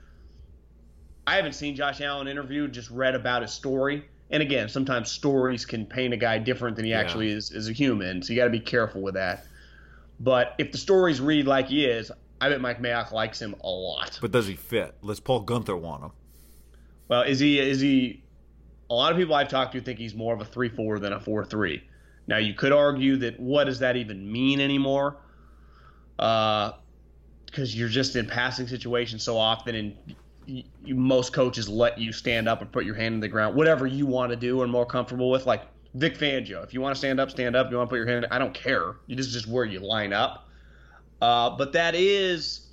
I 1.25 1.36
haven't 1.36 1.53
seen 1.53 1.75
Josh 1.75 2.01
Allen 2.01 2.27
interviewed, 2.27 2.74
just 2.74 2.89
read 2.89 3.15
about 3.15 3.41
his 3.41 3.51
story. 3.51 4.05
And 4.29 4.43
again, 4.43 4.67
sometimes 4.67 5.09
stories 5.09 5.65
can 5.65 5.86
paint 5.86 6.13
a 6.13 6.17
guy 6.17 6.38
different 6.38 6.75
than 6.75 6.86
he 6.86 6.91
yeah. 6.91 7.00
actually 7.00 7.29
is 7.29 7.51
as 7.51 7.69
a 7.69 7.74
human. 7.74 8.21
So 8.21 8.33
you 8.33 8.39
got 8.39 8.45
to 8.45 8.50
be 8.50 8.59
careful 8.59 9.01
with 9.01 9.13
that. 9.13 9.45
But 10.19 10.55
if 10.57 10.71
the 10.71 10.77
stories 10.77 11.21
read 11.21 11.45
like 11.45 11.67
he 11.67 11.86
is, 11.86 12.12
I 12.41 12.50
bet 12.50 12.62
Mike 12.62 12.81
Mayock 12.81 13.12
likes 13.12 13.41
him 13.41 13.55
a 13.62 13.69
lot. 13.69 14.17
But 14.21 14.31
does 14.31 14.47
he 14.47 14.55
fit? 14.55 14.95
Let's 15.01 15.19
Paul 15.19 15.45
Guenther 15.45 15.79
want 15.79 16.03
him. 16.03 16.12
Well, 17.07 17.21
is 17.21 17.39
he? 17.39 17.59
Is 17.59 17.79
he? 17.79 18.24
A 18.89 18.93
lot 18.93 19.12
of 19.12 19.17
people 19.17 19.36
I've 19.36 19.50
talked 19.50 19.74
to 19.74 19.81
think 19.81 20.00
he's 20.00 20.15
more 20.15 20.33
of 20.33 20.41
a 20.41 20.45
three-four 20.45 21.00
than 21.00 21.13
a 21.13 21.19
four-three. 21.19 21.83
Now 22.25 22.38
you 22.38 22.53
could 22.53 22.71
argue 22.71 23.17
that 23.17 23.39
what 23.39 23.65
does 23.65 23.79
that 23.79 23.95
even 23.95 24.31
mean 24.31 24.59
anymore? 24.59 25.17
Because 26.15 26.74
uh, 26.74 27.63
you're 27.63 27.89
just 27.89 28.15
in 28.15 28.27
passing 28.27 28.67
situations 28.67 29.24
so 29.24 29.38
often, 29.38 29.75
and 29.75 30.15
you, 30.45 30.95
most 30.95 31.33
coaches 31.33 31.67
let 31.69 31.97
you 31.97 32.12
stand 32.12 32.47
up 32.47 32.62
and 32.62 32.71
put 32.71 32.86
your 32.86 32.95
hand 32.95 33.15
in 33.15 33.19
the 33.19 33.27
ground, 33.27 33.55
whatever 33.55 33.86
you 33.86 34.05
want 34.05 34.31
to 34.31 34.36
do 34.36 34.63
and 34.63 34.71
more 34.71 34.86
comfortable 34.86 35.29
with. 35.29 35.45
Like 35.45 35.63
Vic 35.97 36.17
Fangio, 36.17 36.63
if 36.63 36.73
you 36.73 36.81
want 36.81 36.95
to 36.95 36.99
stand 36.99 37.19
up, 37.19 37.31
stand 37.31 37.55
up. 37.55 37.67
If 37.67 37.71
you 37.71 37.77
want 37.77 37.89
to 37.89 37.93
put 37.93 37.97
your 37.97 38.07
hand, 38.07 38.27
I 38.29 38.37
don't 38.37 38.53
care. 38.53 38.97
You 39.07 39.15
just 39.15 39.31
just 39.31 39.47
where 39.47 39.65
you 39.65 39.79
line 39.79 40.13
up. 40.13 40.47
Uh, 41.21 41.49
but 41.57 41.73
that 41.73 41.95
is 41.95 42.67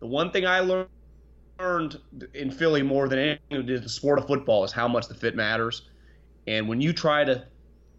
the 0.00 0.06
one 0.06 0.30
thing 0.32 0.46
I 0.46 0.60
learned 0.60 2.00
in 2.34 2.50
Philly 2.50 2.82
more 2.82 3.08
than 3.08 3.18
anything 3.18 3.66
did 3.66 3.82
the 3.82 3.88
sport 3.88 4.18
of 4.18 4.26
football 4.26 4.64
is 4.64 4.72
how 4.72 4.88
much 4.88 5.08
the 5.08 5.14
fit 5.14 5.36
matters. 5.36 5.88
And 6.46 6.68
when 6.68 6.80
you 6.80 6.92
try 6.92 7.24
to 7.24 7.44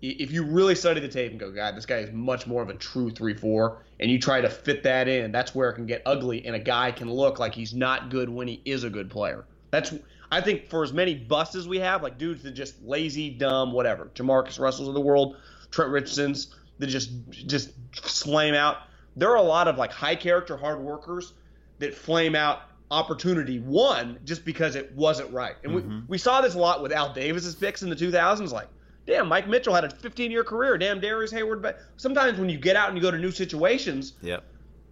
if 0.01 0.31
you 0.31 0.43
really 0.43 0.75
study 0.75 1.01
the 1.01 1.09
tape 1.09 1.31
and 1.31 1.39
go, 1.39 1.51
God, 1.51 1.75
this 1.75 1.85
guy 1.85 1.97
is 1.97 2.11
much 2.11 2.47
more 2.47 2.61
of 2.61 2.69
a 2.69 2.73
true 2.73 3.09
3 3.09 3.33
4, 3.33 3.83
and 3.99 4.09
you 4.09 4.19
try 4.19 4.39
to 4.39 4.49
fit 4.49 4.83
that 4.83 5.07
in, 5.07 5.31
that's 5.31 5.53
where 5.53 5.69
it 5.69 5.73
can 5.73 5.85
get 5.85 6.01
ugly, 6.05 6.45
and 6.45 6.55
a 6.55 6.59
guy 6.59 6.91
can 6.91 7.11
look 7.11 7.39
like 7.39 7.53
he's 7.53 7.73
not 7.73 8.09
good 8.09 8.29
when 8.29 8.47
he 8.47 8.61
is 8.63 8.83
a 8.85 8.89
good 8.89 9.09
player. 9.09 9.45
That's, 9.71 9.93
I 10.31 10.41
think, 10.41 10.69
for 10.69 10.83
as 10.83 10.93
many 10.93 11.15
busts 11.15 11.55
as 11.55 11.67
we 11.67 11.79
have, 11.79 12.03
like 12.03 12.17
dudes 12.17 12.43
that 12.43 12.51
just 12.51 12.81
lazy, 12.83 13.29
dumb, 13.29 13.71
whatever, 13.71 14.11
JaMarcus 14.13 14.59
Russells 14.59 14.87
of 14.87 14.93
the 14.93 15.01
world, 15.01 15.37
Trent 15.71 15.91
Richardson's 15.91 16.55
that 16.79 16.87
just 16.87 17.11
just 17.29 17.71
flame 17.95 18.53
out. 18.53 18.77
There 19.15 19.29
are 19.29 19.37
a 19.37 19.41
lot 19.41 19.67
of 19.67 19.77
like 19.77 19.91
high 19.91 20.15
character 20.15 20.55
hard 20.57 20.79
workers 20.79 21.33
that 21.79 21.93
flame 21.93 22.35
out 22.35 22.61
opportunity 22.91 23.59
one 23.59 24.19
just 24.25 24.45
because 24.45 24.75
it 24.75 24.91
wasn't 24.95 25.31
right. 25.31 25.55
And 25.63 25.73
mm-hmm. 25.73 25.89
we, 25.89 26.03
we 26.07 26.17
saw 26.17 26.41
this 26.41 26.55
a 26.55 26.59
lot 26.59 26.81
with 26.81 26.91
Al 26.91 27.13
Davis's 27.13 27.55
picks 27.55 27.83
in 27.83 27.89
the 27.89 27.95
2000s. 27.95 28.51
Like, 28.51 28.67
damn, 29.05 29.27
Mike 29.27 29.47
Mitchell 29.47 29.73
had 29.73 29.83
a 29.83 29.89
15 29.89 30.31
year 30.31 30.43
career. 30.43 30.77
Damn, 30.77 30.99
Darius 30.99 31.31
Heyward. 31.31 31.61
But 31.61 31.79
sometimes 31.97 32.39
when 32.39 32.49
you 32.49 32.57
get 32.57 32.75
out 32.75 32.89
and 32.89 32.97
you 32.97 33.01
go 33.01 33.11
to 33.11 33.17
new 33.17 33.31
situations, 33.31 34.13
yep. 34.21 34.43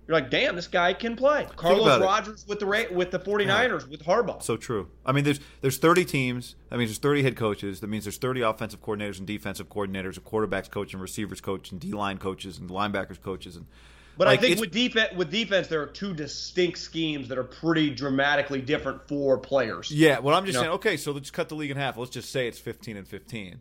You're 0.08 0.16
like, 0.16 0.30
damn, 0.30 0.56
this 0.56 0.68
guy 0.68 0.94
can 0.94 1.18
play. 1.18 1.48
Carlos 1.58 2.02
Rogers 2.02 2.44
it. 2.44 2.50
with 2.50 2.60
the 2.60 2.88
with 2.92 3.12
the 3.12 3.20
49ers 3.20 3.48
yeah. 3.82 3.88
with 3.90 4.04
Harbaugh. 4.06 4.42
So 4.42 4.56
true. 4.56 4.90
I 5.06 5.12
mean, 5.12 5.26
there's 5.26 5.42
there's 5.62 5.78
30 5.78 6.06
teams. 6.06 6.56
That 6.70 6.78
means 6.78 6.92
there's 6.92 7.00
30 7.00 7.24
head 7.24 7.36
coaches. 7.36 7.82
That 7.82 7.88
means 7.88 8.06
there's 8.06 8.18
30 8.18 8.42
offensive 8.42 8.82
coordinators 8.82 9.18
and 9.18 9.28
defensive 9.28 9.68
coordinators, 9.68 10.16
and 10.16 10.24
quarterbacks 10.24 10.72
coach 10.72 10.94
and 10.94 11.02
receivers 11.02 11.42
coach 11.42 11.72
and 11.72 11.82
D 11.82 11.92
line 11.92 12.20
coaches 12.20 12.58
and 12.58 12.70
linebackers 12.70 13.22
coaches 13.22 13.56
and. 13.56 13.66
But 14.18 14.26
like, 14.26 14.40
I 14.40 14.42
think 14.42 14.60
with 14.60 14.72
defense, 14.72 15.14
with 15.16 15.30
defense, 15.30 15.68
there 15.68 15.80
are 15.84 15.86
two 15.86 16.12
distinct 16.12 16.80
schemes 16.80 17.28
that 17.28 17.38
are 17.38 17.44
pretty 17.44 17.92
dramatically 17.92 18.62
different 18.62 19.08
for 19.08 19.38
players. 19.38 19.92
Yeah, 19.92 20.18
well, 20.18 20.36
I'm 20.36 20.44
just 20.44 20.56
you 20.56 20.62
saying. 20.62 20.72
Know? 20.72 20.76
Okay, 20.76 20.98
so 20.98 21.12
let's 21.12 21.30
cut 21.30 21.50
the 21.50 21.56
league 21.56 21.70
in 21.70 21.78
half. 21.78 21.98
Let's 21.98 22.10
just 22.10 22.32
say 22.32 22.48
it's 22.48 22.58
15 22.58 22.98
and 22.98 23.08
15 23.08 23.60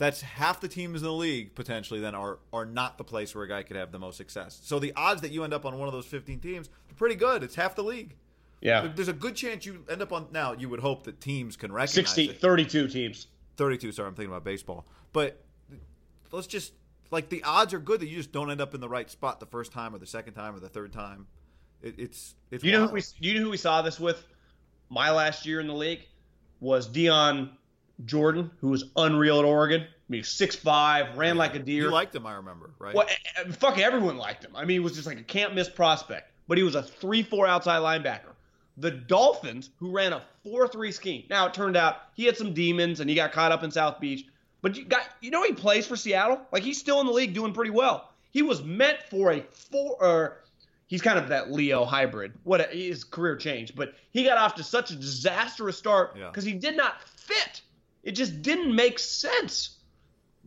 that's 0.00 0.22
half 0.22 0.62
the 0.62 0.66
teams 0.66 1.02
in 1.02 1.06
the 1.06 1.12
league 1.12 1.54
potentially 1.54 2.00
then 2.00 2.14
are 2.14 2.38
are 2.54 2.64
not 2.64 2.96
the 2.96 3.04
place 3.04 3.34
where 3.34 3.44
a 3.44 3.48
guy 3.48 3.62
could 3.62 3.76
have 3.76 3.92
the 3.92 3.98
most 3.98 4.16
success. 4.16 4.58
So 4.62 4.78
the 4.78 4.94
odds 4.96 5.20
that 5.20 5.30
you 5.30 5.44
end 5.44 5.52
up 5.52 5.66
on 5.66 5.78
one 5.78 5.88
of 5.88 5.92
those 5.92 6.06
15 6.06 6.40
teams 6.40 6.68
are 6.68 6.94
pretty 6.94 7.16
good. 7.16 7.42
It's 7.42 7.54
half 7.54 7.76
the 7.76 7.84
league. 7.84 8.16
Yeah. 8.62 8.90
There's 8.94 9.08
a 9.08 9.12
good 9.12 9.36
chance 9.36 9.66
you 9.66 9.84
end 9.90 10.00
up 10.00 10.10
on 10.10 10.28
now 10.32 10.54
you 10.54 10.70
would 10.70 10.80
hope 10.80 11.04
that 11.04 11.20
teams 11.20 11.54
can 11.54 11.70
recognize 11.70 11.92
60 11.92 12.30
it. 12.30 12.40
32 12.40 12.88
teams. 12.88 13.26
32, 13.58 13.92
sorry, 13.92 14.08
I'm 14.08 14.14
thinking 14.14 14.32
about 14.32 14.42
baseball. 14.42 14.86
But 15.12 15.44
let's 16.32 16.46
just 16.46 16.72
like 17.10 17.28
the 17.28 17.42
odds 17.42 17.74
are 17.74 17.78
good 17.78 18.00
that 18.00 18.08
you 18.08 18.16
just 18.16 18.32
don't 18.32 18.50
end 18.50 18.62
up 18.62 18.74
in 18.74 18.80
the 18.80 18.88
right 18.88 19.10
spot 19.10 19.38
the 19.38 19.46
first 19.46 19.70
time 19.70 19.94
or 19.94 19.98
the 19.98 20.06
second 20.06 20.32
time 20.32 20.56
or 20.56 20.60
the 20.60 20.70
third 20.70 20.94
time. 20.94 21.26
It, 21.82 21.96
it's 21.98 22.34
it's 22.50 22.64
you 22.64 22.72
know 22.72 22.86
who 22.86 22.94
we 22.94 23.02
you 23.18 23.34
know 23.34 23.42
who 23.42 23.50
we 23.50 23.58
saw 23.58 23.82
this 23.82 24.00
with 24.00 24.26
my 24.88 25.10
last 25.10 25.44
year 25.44 25.60
in 25.60 25.66
the 25.66 25.74
league 25.74 26.06
was 26.58 26.86
Dion 26.86 27.50
Jordan, 28.04 28.50
who 28.60 28.68
was 28.68 28.84
unreal 28.96 29.38
at 29.38 29.44
Oregon. 29.44 29.82
I 29.82 29.86
mean, 30.08 30.24
six 30.24 30.56
five, 30.56 31.16
ran 31.16 31.36
like 31.36 31.54
a 31.54 31.58
deer. 31.58 31.84
You 31.84 31.90
liked 31.90 32.14
him, 32.14 32.26
I 32.26 32.34
remember, 32.34 32.70
right? 32.78 32.94
Well, 32.94 33.06
eh, 33.08 33.42
eh, 33.46 33.52
fuck, 33.52 33.78
everyone 33.78 34.16
liked 34.16 34.44
him. 34.44 34.56
I 34.56 34.60
mean, 34.64 34.76
he 34.76 34.78
was 34.80 34.94
just 34.94 35.06
like 35.06 35.18
a 35.18 35.22
can't 35.22 35.54
miss 35.54 35.68
prospect. 35.68 36.32
But 36.48 36.58
he 36.58 36.64
was 36.64 36.74
a 36.74 36.82
three 36.82 37.22
four 37.22 37.46
outside 37.46 37.78
linebacker. 37.78 38.32
The 38.76 38.90
Dolphins, 38.90 39.70
who 39.78 39.92
ran 39.92 40.12
a 40.12 40.22
four 40.42 40.66
three 40.66 40.90
scheme. 40.90 41.24
Now 41.30 41.46
it 41.46 41.54
turned 41.54 41.76
out 41.76 41.98
he 42.14 42.24
had 42.24 42.36
some 42.36 42.54
demons 42.54 42.98
and 42.98 43.08
he 43.08 43.14
got 43.14 43.30
caught 43.30 43.52
up 43.52 43.62
in 43.62 43.70
South 43.70 44.00
Beach. 44.00 44.26
But 44.62 44.76
you 44.76 44.84
got, 44.84 45.02
you 45.20 45.30
know, 45.30 45.44
he 45.44 45.52
plays 45.52 45.86
for 45.86 45.94
Seattle. 45.94 46.40
Like 46.50 46.64
he's 46.64 46.78
still 46.78 47.00
in 47.00 47.06
the 47.06 47.12
league, 47.12 47.34
doing 47.34 47.52
pretty 47.52 47.70
well. 47.70 48.10
He 48.32 48.42
was 48.42 48.64
meant 48.64 48.98
for 49.10 49.32
a 49.32 49.42
four. 49.52 49.96
Or 50.00 50.40
he's 50.88 51.02
kind 51.02 51.20
of 51.20 51.28
that 51.28 51.52
Leo 51.52 51.84
hybrid. 51.84 52.32
What 52.42 52.60
a, 52.60 52.76
his 52.76 53.04
career 53.04 53.36
changed, 53.36 53.76
but 53.76 53.94
he 54.10 54.24
got 54.24 54.36
off 54.36 54.56
to 54.56 54.64
such 54.64 54.90
a 54.90 54.96
disastrous 54.96 55.78
start 55.78 56.14
because 56.14 56.44
yeah. 56.44 56.52
he 56.52 56.58
did 56.58 56.76
not 56.76 57.00
fit 57.02 57.62
it 58.02 58.12
just 58.12 58.42
didn't 58.42 58.74
make 58.74 58.98
sense. 58.98 59.78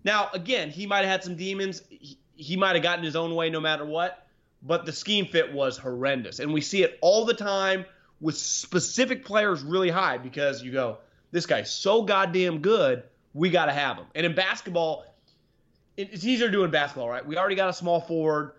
Now, 0.03 0.29
again, 0.33 0.69
he 0.69 0.85
might 0.85 0.99
have 0.99 1.09
had 1.09 1.23
some 1.23 1.35
demons. 1.35 1.81
He, 1.89 2.17
he 2.35 2.57
might 2.57 2.75
have 2.75 2.83
gotten 2.83 3.03
his 3.03 3.15
own 3.15 3.35
way 3.35 3.49
no 3.49 3.61
matter 3.61 3.85
what, 3.85 4.27
but 4.61 4.85
the 4.85 4.91
scheme 4.91 5.25
fit 5.27 5.53
was 5.53 5.77
horrendous. 5.77 6.39
And 6.39 6.53
we 6.53 6.61
see 6.61 6.83
it 6.83 6.97
all 7.01 7.25
the 7.25 7.33
time 7.33 7.85
with 8.19 8.37
specific 8.37 9.25
players 9.25 9.61
really 9.61 9.89
high 9.89 10.17
because 10.17 10.63
you 10.63 10.71
go, 10.71 10.97
this 11.31 11.45
guy's 11.45 11.71
so 11.71 12.03
goddamn 12.03 12.59
good, 12.59 13.03
we 13.33 13.49
got 13.49 13.65
to 13.65 13.73
have 13.73 13.97
him. 13.97 14.05
And 14.15 14.25
in 14.25 14.35
basketball, 14.35 15.05
it's 15.97 16.25
easier 16.25 16.47
to 16.47 16.51
do 16.51 16.63
in 16.63 16.71
basketball, 16.71 17.09
right? 17.09 17.25
We 17.25 17.37
already 17.37 17.55
got 17.55 17.69
a 17.69 17.73
small 17.73 18.01
forward 18.01 18.53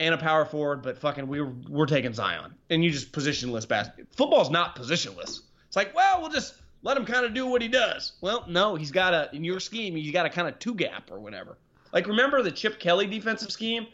and 0.00 0.14
a 0.14 0.18
power 0.18 0.44
forward, 0.44 0.82
but 0.82 0.98
fucking 0.98 1.28
we're 1.28 1.52
we're 1.68 1.86
taking 1.86 2.14
Zion, 2.14 2.54
and 2.70 2.82
you 2.82 2.90
just 2.90 3.12
positionless 3.12 3.68
basketball. 3.68 4.06
Football's 4.16 4.50
not 4.50 4.74
positionless. 4.74 5.40
It's 5.66 5.76
like, 5.76 5.94
well, 5.94 6.20
we'll 6.20 6.30
just 6.30 6.54
let 6.82 6.96
him 6.96 7.04
kind 7.04 7.26
of 7.26 7.34
do 7.34 7.46
what 7.46 7.62
he 7.62 7.68
does. 7.68 8.12
Well, 8.20 8.44
no, 8.48 8.74
he's 8.74 8.90
got 8.90 9.14
a 9.14 9.34
in 9.34 9.44
your 9.44 9.60
scheme, 9.60 9.96
he's 9.96 10.12
got 10.12 10.26
a 10.26 10.30
kind 10.30 10.48
of 10.48 10.58
two 10.58 10.74
gap 10.74 11.10
or 11.10 11.20
whatever. 11.20 11.58
Like 11.92 12.06
remember 12.06 12.42
the 12.42 12.50
Chip 12.50 12.78
Kelly 12.78 13.06
defensive 13.06 13.50
scheme? 13.50 13.86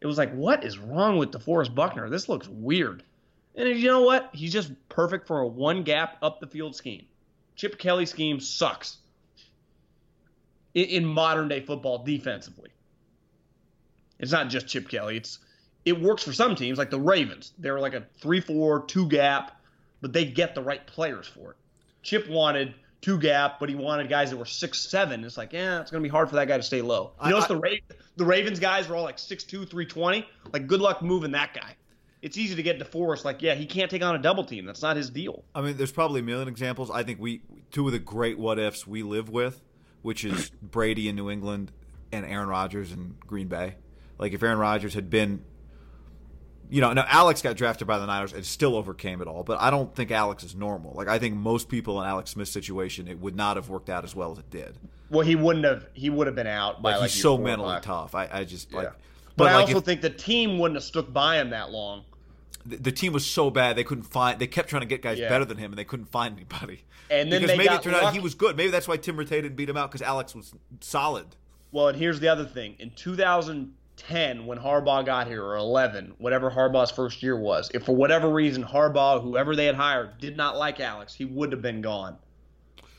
It 0.00 0.06
was 0.06 0.18
like, 0.18 0.32
what 0.34 0.64
is 0.64 0.78
wrong 0.78 1.16
with 1.16 1.30
DeForest 1.30 1.74
Buckner? 1.74 2.10
This 2.10 2.28
looks 2.28 2.48
weird. 2.48 3.02
And 3.54 3.68
you 3.68 3.88
know 3.88 4.02
what? 4.02 4.30
He's 4.32 4.52
just 4.52 4.72
perfect 4.88 5.26
for 5.26 5.40
a 5.40 5.46
one 5.46 5.82
gap 5.82 6.18
up 6.20 6.40
the 6.40 6.46
field 6.46 6.74
scheme. 6.74 7.06
Chip 7.56 7.78
Kelly 7.78 8.04
scheme 8.04 8.40
sucks 8.40 8.98
in, 10.74 10.84
in 10.86 11.04
modern 11.04 11.48
day 11.48 11.60
football 11.60 12.04
defensively. 12.04 12.70
It's 14.18 14.32
not 14.32 14.48
just 14.48 14.66
Chip 14.66 14.88
Kelly. 14.88 15.16
It's 15.16 15.38
it 15.84 16.00
works 16.00 16.22
for 16.22 16.32
some 16.32 16.54
teams 16.56 16.78
like 16.78 16.90
the 16.90 17.00
Ravens. 17.00 17.52
They're 17.58 17.80
like 17.80 17.94
a 17.94 18.04
three 18.20 18.40
four 18.40 18.84
two 18.86 19.08
gap, 19.08 19.60
but 20.00 20.12
they 20.12 20.24
get 20.24 20.54
the 20.54 20.62
right 20.62 20.84
players 20.86 21.26
for 21.26 21.52
it. 21.52 21.56
Chip 22.04 22.28
wanted 22.28 22.74
two 23.00 23.18
gap, 23.18 23.58
but 23.58 23.68
he 23.68 23.74
wanted 23.74 24.08
guys 24.08 24.30
that 24.30 24.36
were 24.36 24.44
six 24.44 24.78
seven. 24.80 25.24
It's 25.24 25.36
like, 25.36 25.52
yeah, 25.52 25.80
it's 25.80 25.90
gonna 25.90 26.02
be 26.02 26.08
hard 26.08 26.28
for 26.28 26.36
that 26.36 26.46
guy 26.46 26.56
to 26.56 26.62
stay 26.62 26.80
low. 26.82 27.12
You 27.24 27.30
notice 27.30 27.46
the 27.48 27.56
Ra- 27.56 27.70
the 28.16 28.24
Ravens 28.24 28.60
guys 28.60 28.88
were 28.88 28.94
all 28.94 29.02
like 29.02 29.16
6'2", 29.16 29.48
320. 29.68 30.24
Like, 30.52 30.66
good 30.68 30.80
luck 30.80 31.02
moving 31.02 31.32
that 31.32 31.52
guy. 31.52 31.74
it's 32.22 32.38
easy 32.38 32.54
to 32.54 32.62
get 32.62 32.78
DeForest. 32.78 33.24
Like, 33.24 33.42
yeah, 33.42 33.54
he 33.54 33.66
can't 33.66 33.90
take 33.90 34.02
on 34.02 34.14
a 34.14 34.18
double 34.18 34.44
team. 34.44 34.64
That's 34.64 34.80
not 34.80 34.96
his 34.96 35.10
deal. 35.10 35.44
I 35.54 35.60
mean, 35.60 35.76
there's 35.76 35.92
probably 35.92 36.20
a 36.20 36.22
million 36.22 36.48
examples. 36.48 36.90
I 36.90 37.02
think 37.02 37.20
we 37.20 37.42
two 37.72 37.86
of 37.86 37.92
the 37.92 37.98
great 37.98 38.38
what 38.38 38.58
ifs 38.58 38.86
we 38.86 39.02
live 39.02 39.28
with, 39.28 39.60
which 40.02 40.24
is 40.24 40.50
Brady 40.62 41.08
in 41.08 41.16
New 41.16 41.28
England 41.30 41.72
and 42.12 42.24
Aaron 42.24 42.48
Rodgers 42.48 42.92
in 42.92 43.16
Green 43.26 43.48
Bay. 43.48 43.74
Like 44.18 44.32
if 44.32 44.42
Aaron 44.42 44.58
Rodgers 44.58 44.94
had 44.94 45.10
been, 45.10 45.44
you 46.70 46.80
know, 46.80 46.92
now 46.92 47.04
Alex 47.08 47.42
got 47.42 47.56
drafted 47.56 47.86
by 47.86 47.98
the 47.98 48.06
Niners 48.06 48.32
and 48.32 48.44
still 48.44 48.76
overcame 48.76 49.20
it 49.20 49.28
all. 49.28 49.42
But 49.44 49.60
I 49.60 49.70
don't 49.70 49.94
think 49.94 50.10
Alex 50.10 50.42
is 50.44 50.54
normal. 50.54 50.92
Like 50.94 51.08
I 51.08 51.18
think 51.18 51.34
most 51.36 51.68
people 51.68 52.00
in 52.02 52.08
Alex 52.08 52.30
Smith's 52.30 52.50
situation, 52.52 53.08
it 53.08 53.18
would 53.20 53.36
not 53.36 53.56
have 53.56 53.68
worked 53.68 53.90
out 53.90 54.04
as 54.04 54.14
well 54.14 54.32
as 54.32 54.38
it 54.38 54.50
did. 54.50 54.76
Well, 55.10 55.26
he 55.26 55.36
wouldn't 55.36 55.64
have. 55.64 55.86
He 55.92 56.10
would 56.10 56.26
have 56.26 56.34
been 56.36 56.46
out 56.46 56.82
by 56.82 56.92
Like, 56.92 57.00
like 57.02 57.10
he's 57.10 57.22
so 57.22 57.36
mentally 57.38 57.78
tough. 57.82 58.14
I, 58.14 58.28
I 58.32 58.44
just 58.44 58.72
like. 58.72 58.86
Yeah. 58.86 58.92
But, 59.36 59.48
I 59.48 59.56
like, 59.56 59.62
also 59.66 59.78
if- 59.78 59.84
think 59.84 60.00
the 60.00 60.10
team 60.10 60.58
wouldn't 60.58 60.76
have 60.76 60.84
stuck 60.84 61.12
by 61.12 61.40
him 61.40 61.50
that 61.50 61.70
long. 61.70 62.04
the, 62.64 62.76
the 62.76 62.92
team 62.92 63.12
was 63.12 63.26
so 63.26 63.50
bad 63.50 63.76
they 63.76 63.84
couldn't 63.84 64.04
find. 64.04 64.38
They 64.38 64.46
kept 64.46 64.68
trying 64.70 64.82
to 64.82 64.86
get 64.86 65.02
guys 65.02 65.18
Yeah. 65.18 65.28
better 65.28 65.44
than 65.44 65.58
him, 65.58 65.72
and 65.72 65.78
they 65.78 65.84
couldn't 65.84 66.06
find 66.06 66.34
anybody. 66.36 66.84
And 67.10 67.30
then 67.30 67.42
because 67.42 67.58
maybe 67.58 67.74
it 67.74 67.82
turned 67.82 67.96
out 67.96 68.14
he 68.14 68.20
was 68.20 68.34
good. 68.34 68.56
Maybe 68.56 68.70
that's 68.70 68.88
why 68.88 68.96
Tim 68.96 69.16
Rattay 69.16 69.42
didn't 69.42 69.56
beat 69.56 69.68
him 69.68 69.76
out 69.76 69.90
because 69.90 70.02
Alex 70.02 70.34
was 70.34 70.54
solid. 70.80 71.26
Well, 71.70 71.88
and 71.88 71.98
here's 71.98 72.20
the 72.20 72.28
other 72.28 72.46
thing. 72.46 72.76
In 72.78 72.90
2010, 73.96 74.46
when 74.46 74.58
Harbaugh 74.58 75.04
got 75.04 75.26
here, 75.26 75.44
or 75.44 75.56
11, 75.56 76.14
whatever 76.18 76.50
Harbaugh's 76.50 76.90
first 76.90 77.22
year 77.22 77.36
was, 77.36 77.70
if 77.74 77.84
for 77.84 77.94
whatever 77.94 78.28
reason 78.28 78.64
Harbaugh, 78.64 79.22
whoever 79.22 79.54
they 79.56 79.66
had 79.66 79.74
hired, 79.74 80.18
did 80.18 80.36
not 80.36 80.56
like 80.56 80.80
Alex, 80.80 81.14
he 81.14 81.24
would 81.24 81.52
have 81.52 81.62
been 81.62 81.80
gone. 81.80 82.16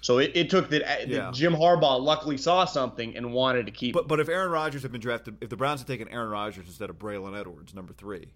So 0.01 0.19
it, 0.19 0.31
it 0.35 0.49
took 0.49 0.69
that, 0.69 0.83
that 0.83 1.07
Yeah. 1.07 1.31
Jim 1.33 1.53
Harbaugh 1.53 1.99
luckily 1.99 2.37
saw 2.37 2.65
something 2.65 3.15
and 3.17 3.33
wanted 3.33 3.65
to 3.65 3.71
keep. 3.71 3.93
But 3.93 4.07
but 4.07 4.19
if 4.19 4.29
Aaron 4.29 4.51
Rodgers 4.51 4.83
had 4.83 4.91
been 4.91 5.01
drafted, 5.01 5.37
if 5.41 5.49
the 5.49 5.57
Browns 5.57 5.79
had 5.81 5.87
taken 5.87 6.07
Aaron 6.09 6.29
Rodgers 6.29 6.67
instead 6.67 6.89
of 6.89 6.99
Braylon 6.99 7.37
Edwards, 7.37 7.73
number 7.73 7.91
three, 7.91 8.27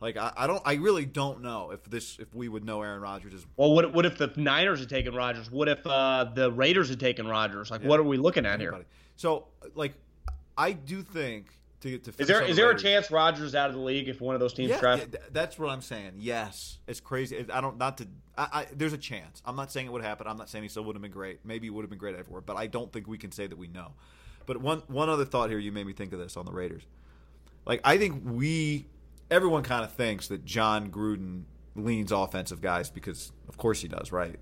like 0.00 0.16
I, 0.16 0.32
I 0.34 0.46
don't, 0.46 0.62
I 0.64 0.74
really 0.74 1.04
don't 1.04 1.42
know 1.42 1.72
if 1.72 1.84
this, 1.84 2.18
if 2.18 2.34
we 2.34 2.48
would 2.48 2.64
know 2.64 2.80
Aaron 2.80 3.02
Rodgers 3.02 3.34
is. 3.34 3.46
well, 3.58 3.74
what, 3.74 3.92
what 3.92 4.06
if 4.06 4.16
the 4.16 4.32
Niners 4.36 4.80
had 4.80 4.88
taken 4.88 5.14
Rodgers? 5.14 5.50
What 5.50 5.68
if 5.68 5.86
uh, 5.86 6.24
the 6.34 6.50
Raiders 6.50 6.88
had 6.88 7.00
taken 7.00 7.28
Rodgers? 7.28 7.70
Like, 7.70 7.82
what 7.82 8.00
are 8.00 8.04
we 8.04 8.16
looking 8.16 8.46
at 8.46 8.58
here? 8.58 8.74
So 9.16 9.48
like, 9.74 9.92
I 10.56 10.72
do 10.72 11.02
think 11.02 11.48
to 11.80 11.90
get 11.90 12.04
to 12.04 12.12
Is 12.18 12.28
there 12.28 12.40
the 12.40 12.48
is 12.48 12.56
there 12.56 12.70
a 12.70 12.78
chance 12.78 13.10
Rodgers 13.10 13.54
out 13.54 13.70
of 13.70 13.74
the 13.74 13.80
league 13.80 14.08
if 14.08 14.20
one 14.20 14.34
of 14.34 14.40
those 14.40 14.52
teams 14.52 14.70
Yeah, 14.70 14.96
yeah, 14.96 15.04
that's 15.32 15.58
what 15.58 15.70
I'm 15.70 15.80
saying. 15.80 16.12
Yes, 16.18 16.78
it's 16.86 17.00
crazy. 17.00 17.46
I 17.52 17.60
don't 17.60 17.78
not 17.78 17.98
to. 17.98 18.08
I, 18.36 18.48
I, 18.52 18.66
there's 18.74 18.92
a 18.92 18.98
chance. 18.98 19.42
I'm 19.44 19.56
not 19.56 19.72
saying 19.72 19.86
it 19.86 19.92
would 19.92 20.02
happen. 20.02 20.26
I'm 20.26 20.36
not 20.36 20.48
saying 20.48 20.62
he 20.62 20.68
still 20.68 20.84
would 20.84 20.94
have 20.94 21.02
been 21.02 21.10
great. 21.10 21.40
Maybe 21.44 21.66
he 21.66 21.70
would 21.70 21.82
have 21.82 21.90
been 21.90 21.98
great 21.98 22.16
everywhere, 22.16 22.42
but 22.42 22.56
I 22.56 22.66
don't 22.66 22.92
think 22.92 23.06
we 23.08 23.18
can 23.18 23.32
say 23.32 23.46
that 23.46 23.56
we 23.56 23.68
know. 23.68 23.92
But 24.46 24.58
one 24.58 24.82
one 24.88 25.08
other 25.08 25.24
thought 25.24 25.50
here, 25.50 25.58
you 25.58 25.72
made 25.72 25.86
me 25.86 25.92
think 25.92 26.12
of 26.12 26.18
this 26.18 26.36
on 26.36 26.44
the 26.44 26.52
Raiders. 26.52 26.82
Like 27.66 27.80
I 27.84 27.98
think 27.98 28.22
we, 28.24 28.86
everyone 29.30 29.62
kind 29.62 29.84
of 29.84 29.92
thinks 29.92 30.28
that 30.28 30.44
Jon 30.44 30.90
Gruden 30.90 31.44
leans 31.76 32.12
offensive 32.12 32.60
guys 32.60 32.90
because 32.90 33.32
of 33.48 33.56
course 33.56 33.80
he 33.80 33.88
does, 33.88 34.12
right? 34.12 34.38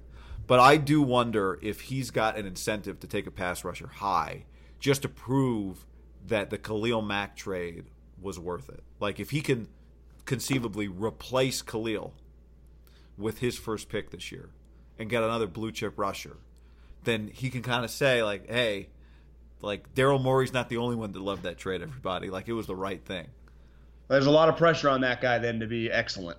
But 0.47 0.61
I 0.61 0.79
do 0.79 1.03
wonder 1.03 1.59
if 1.61 1.83
he's 1.83 2.11
got 2.11 2.39
an 2.39 2.47
incentive 2.47 3.01
to 3.01 3.07
take 3.07 3.27
a 3.27 3.31
pass 3.31 3.65
rusher 3.65 3.87
high 3.87 4.45
just 4.81 5.03
to 5.03 5.09
prove 5.09 5.85
that 6.29 6.51
the 6.51 6.59
Khalil 6.59 7.03
Mack 7.03 7.37
trade 7.37 7.85
was 8.21 8.39
worth 8.39 8.69
it. 8.69 8.83
Like 9.01 9.21
if 9.21 9.31
he 9.31 9.41
can 9.41 9.69
conceivably 10.25 10.89
replace 10.89 11.63
Khalil 11.63 12.15
with 13.17 13.39
his 13.39 13.59
first 13.59 13.89
pick 13.89 14.11
this 14.11 14.31
year 14.31 14.51
and 14.99 15.09
get 15.09 15.23
another 15.23 15.47
blue 15.47 15.73
chip 15.73 15.95
rusher, 15.99 16.37
then 17.05 17.29
he 17.33 17.51
can 17.51 17.63
kind 17.63 17.85
of 17.85 17.91
say 17.91 18.23
like, 18.23 18.49
"Hey, 18.49 18.89
like 19.63 19.95
Daryl 19.95 20.23
Morey's 20.23 20.53
not 20.53 20.69
the 20.69 20.77
only 20.77 20.97
one 20.97 21.13
that 21.13 21.23
loved 21.23 21.43
that 21.45 21.59
trade. 21.59 21.83
Everybody, 21.83 22.31
like 22.31 22.49
it 22.49 22.53
was 22.53 22.67
the 22.67 22.77
right 22.77 23.05
thing." 23.05 23.29
There's 24.09 24.27
a 24.27 24.31
lot 24.31 24.49
of 24.49 24.57
pressure 24.57 24.89
on 24.89 25.03
that 25.03 25.21
guy 25.21 25.39
then 25.39 25.61
to 25.61 25.67
be 25.67 25.91
excellent. 25.91 26.39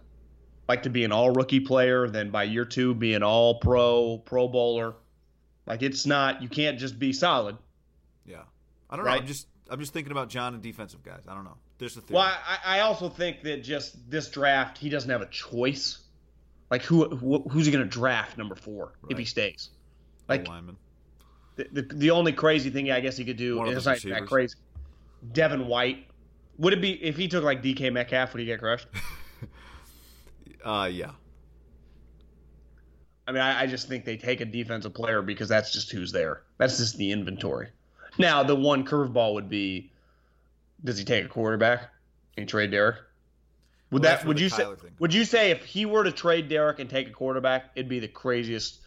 Like 0.67 0.84
to 0.84 0.89
be 0.89 1.03
an 1.03 1.12
all 1.12 1.31
rookie 1.31 1.60
player, 1.60 2.08
then 2.08 2.29
by 2.29 2.43
year 2.43 2.65
two 2.65 2.93
be 2.93 3.13
an 3.13 3.24
all 3.24 3.60
pro, 3.60 4.22
pro 4.25 4.48
bowler. 4.48 4.96
Like 5.65 5.81
it's 5.81 6.05
not 6.05 6.41
you 6.41 6.50
can't 6.50 6.77
just 6.77 7.00
be 7.00 7.13
solid. 7.13 7.58
Yeah, 8.25 8.43
I 8.89 8.96
don't 8.96 9.05
know. 9.05 9.12
I'm 9.12 9.25
just 9.25 9.48
I'm 9.69 9.79
just 9.79 9.93
thinking 9.93 10.11
about 10.11 10.29
John 10.29 10.53
and 10.53 10.63
defensive 10.63 11.03
guys. 11.03 11.23
I 11.27 11.33
don't 11.35 11.43
know. 11.43 11.57
There's 11.77 11.95
the 11.95 12.01
thing. 12.01 12.15
Well, 12.15 12.23
I, 12.25 12.77
I 12.77 12.79
also 12.81 13.09
think 13.09 13.43
that 13.43 13.63
just 13.63 14.09
this 14.09 14.29
draft, 14.29 14.77
he 14.77 14.89
doesn't 14.89 15.09
have 15.09 15.22
a 15.22 15.27
choice. 15.27 16.00
Like 16.70 16.83
who, 16.83 17.07
who 17.09 17.41
who's 17.50 17.65
he 17.65 17.72
going 17.72 17.83
to 17.83 17.89
draft 17.89 18.37
number 18.37 18.55
four 18.55 18.94
if 19.09 19.17
he 19.17 19.25
stays? 19.25 19.70
Like 20.27 20.48
lineman. 20.48 20.77
the, 21.55 21.67
the 21.72 21.81
the 21.81 22.11
only 22.11 22.31
crazy 22.31 22.70
thing 22.70 22.91
I 22.91 23.00
guess 23.00 23.17
he 23.17 23.25
could 23.25 23.37
do 23.37 23.63
is 23.63 23.85
like 23.85 24.01
that 24.03 24.27
crazy. 24.27 24.55
Devin 25.33 25.67
White. 25.67 26.05
Would 26.59 26.74
it 26.74 26.81
be 26.81 26.91
if 27.03 27.17
he 27.17 27.27
took 27.27 27.44
like 27.44 27.63
DK 27.63 27.91
Metcalf? 27.91 28.33
Would 28.33 28.39
he 28.41 28.46
get 28.46 28.59
crushed? 28.59 28.87
Uh, 30.63 30.89
yeah. 30.91 31.11
I 33.27 33.31
mean, 33.31 33.41
I, 33.41 33.61
I 33.61 33.67
just 33.67 33.87
think 33.87 34.05
they 34.05 34.17
take 34.17 34.41
a 34.41 34.46
defensive 34.46 34.94
player 34.94 35.22
because 35.22 35.48
that's 35.48 35.72
just 35.72 35.91
who's 35.91 36.11
there. 36.11 36.44
That's 36.57 36.77
just 36.77 36.98
the 36.98 37.11
inventory. 37.11 37.70
Now, 38.20 38.44
the 38.44 38.55
one 38.55 38.86
curveball 38.86 39.34
would 39.34 39.50
be: 39.50 39.92
Does 40.84 40.98
he 41.00 41.05
take 41.05 41.25
a 41.25 41.29
quarterback 41.29 41.90
and 42.38 42.48
trade 42.48 42.70
Derek? 42.72 42.98
Would 43.92 44.03
Well, 44.03 44.18
that? 44.18 44.25
Would 44.27 44.40
you 44.40 44.50
say? 44.50 44.66
Thing 44.75 44.92
Would 45.00 45.14
you 45.14 45.25
say 45.25 45.50
if 45.51 45.64
he 45.66 45.86
were 45.88 46.03
to 46.03 46.12
trade 46.12 46.50
Derek 46.50 46.79
and 46.79 46.90
take 46.90 47.08
a 47.08 47.12
quarterback, 47.12 47.72
it'd 47.75 47.90
be 47.90 48.00
the 48.00 48.08
craziest, 48.08 48.79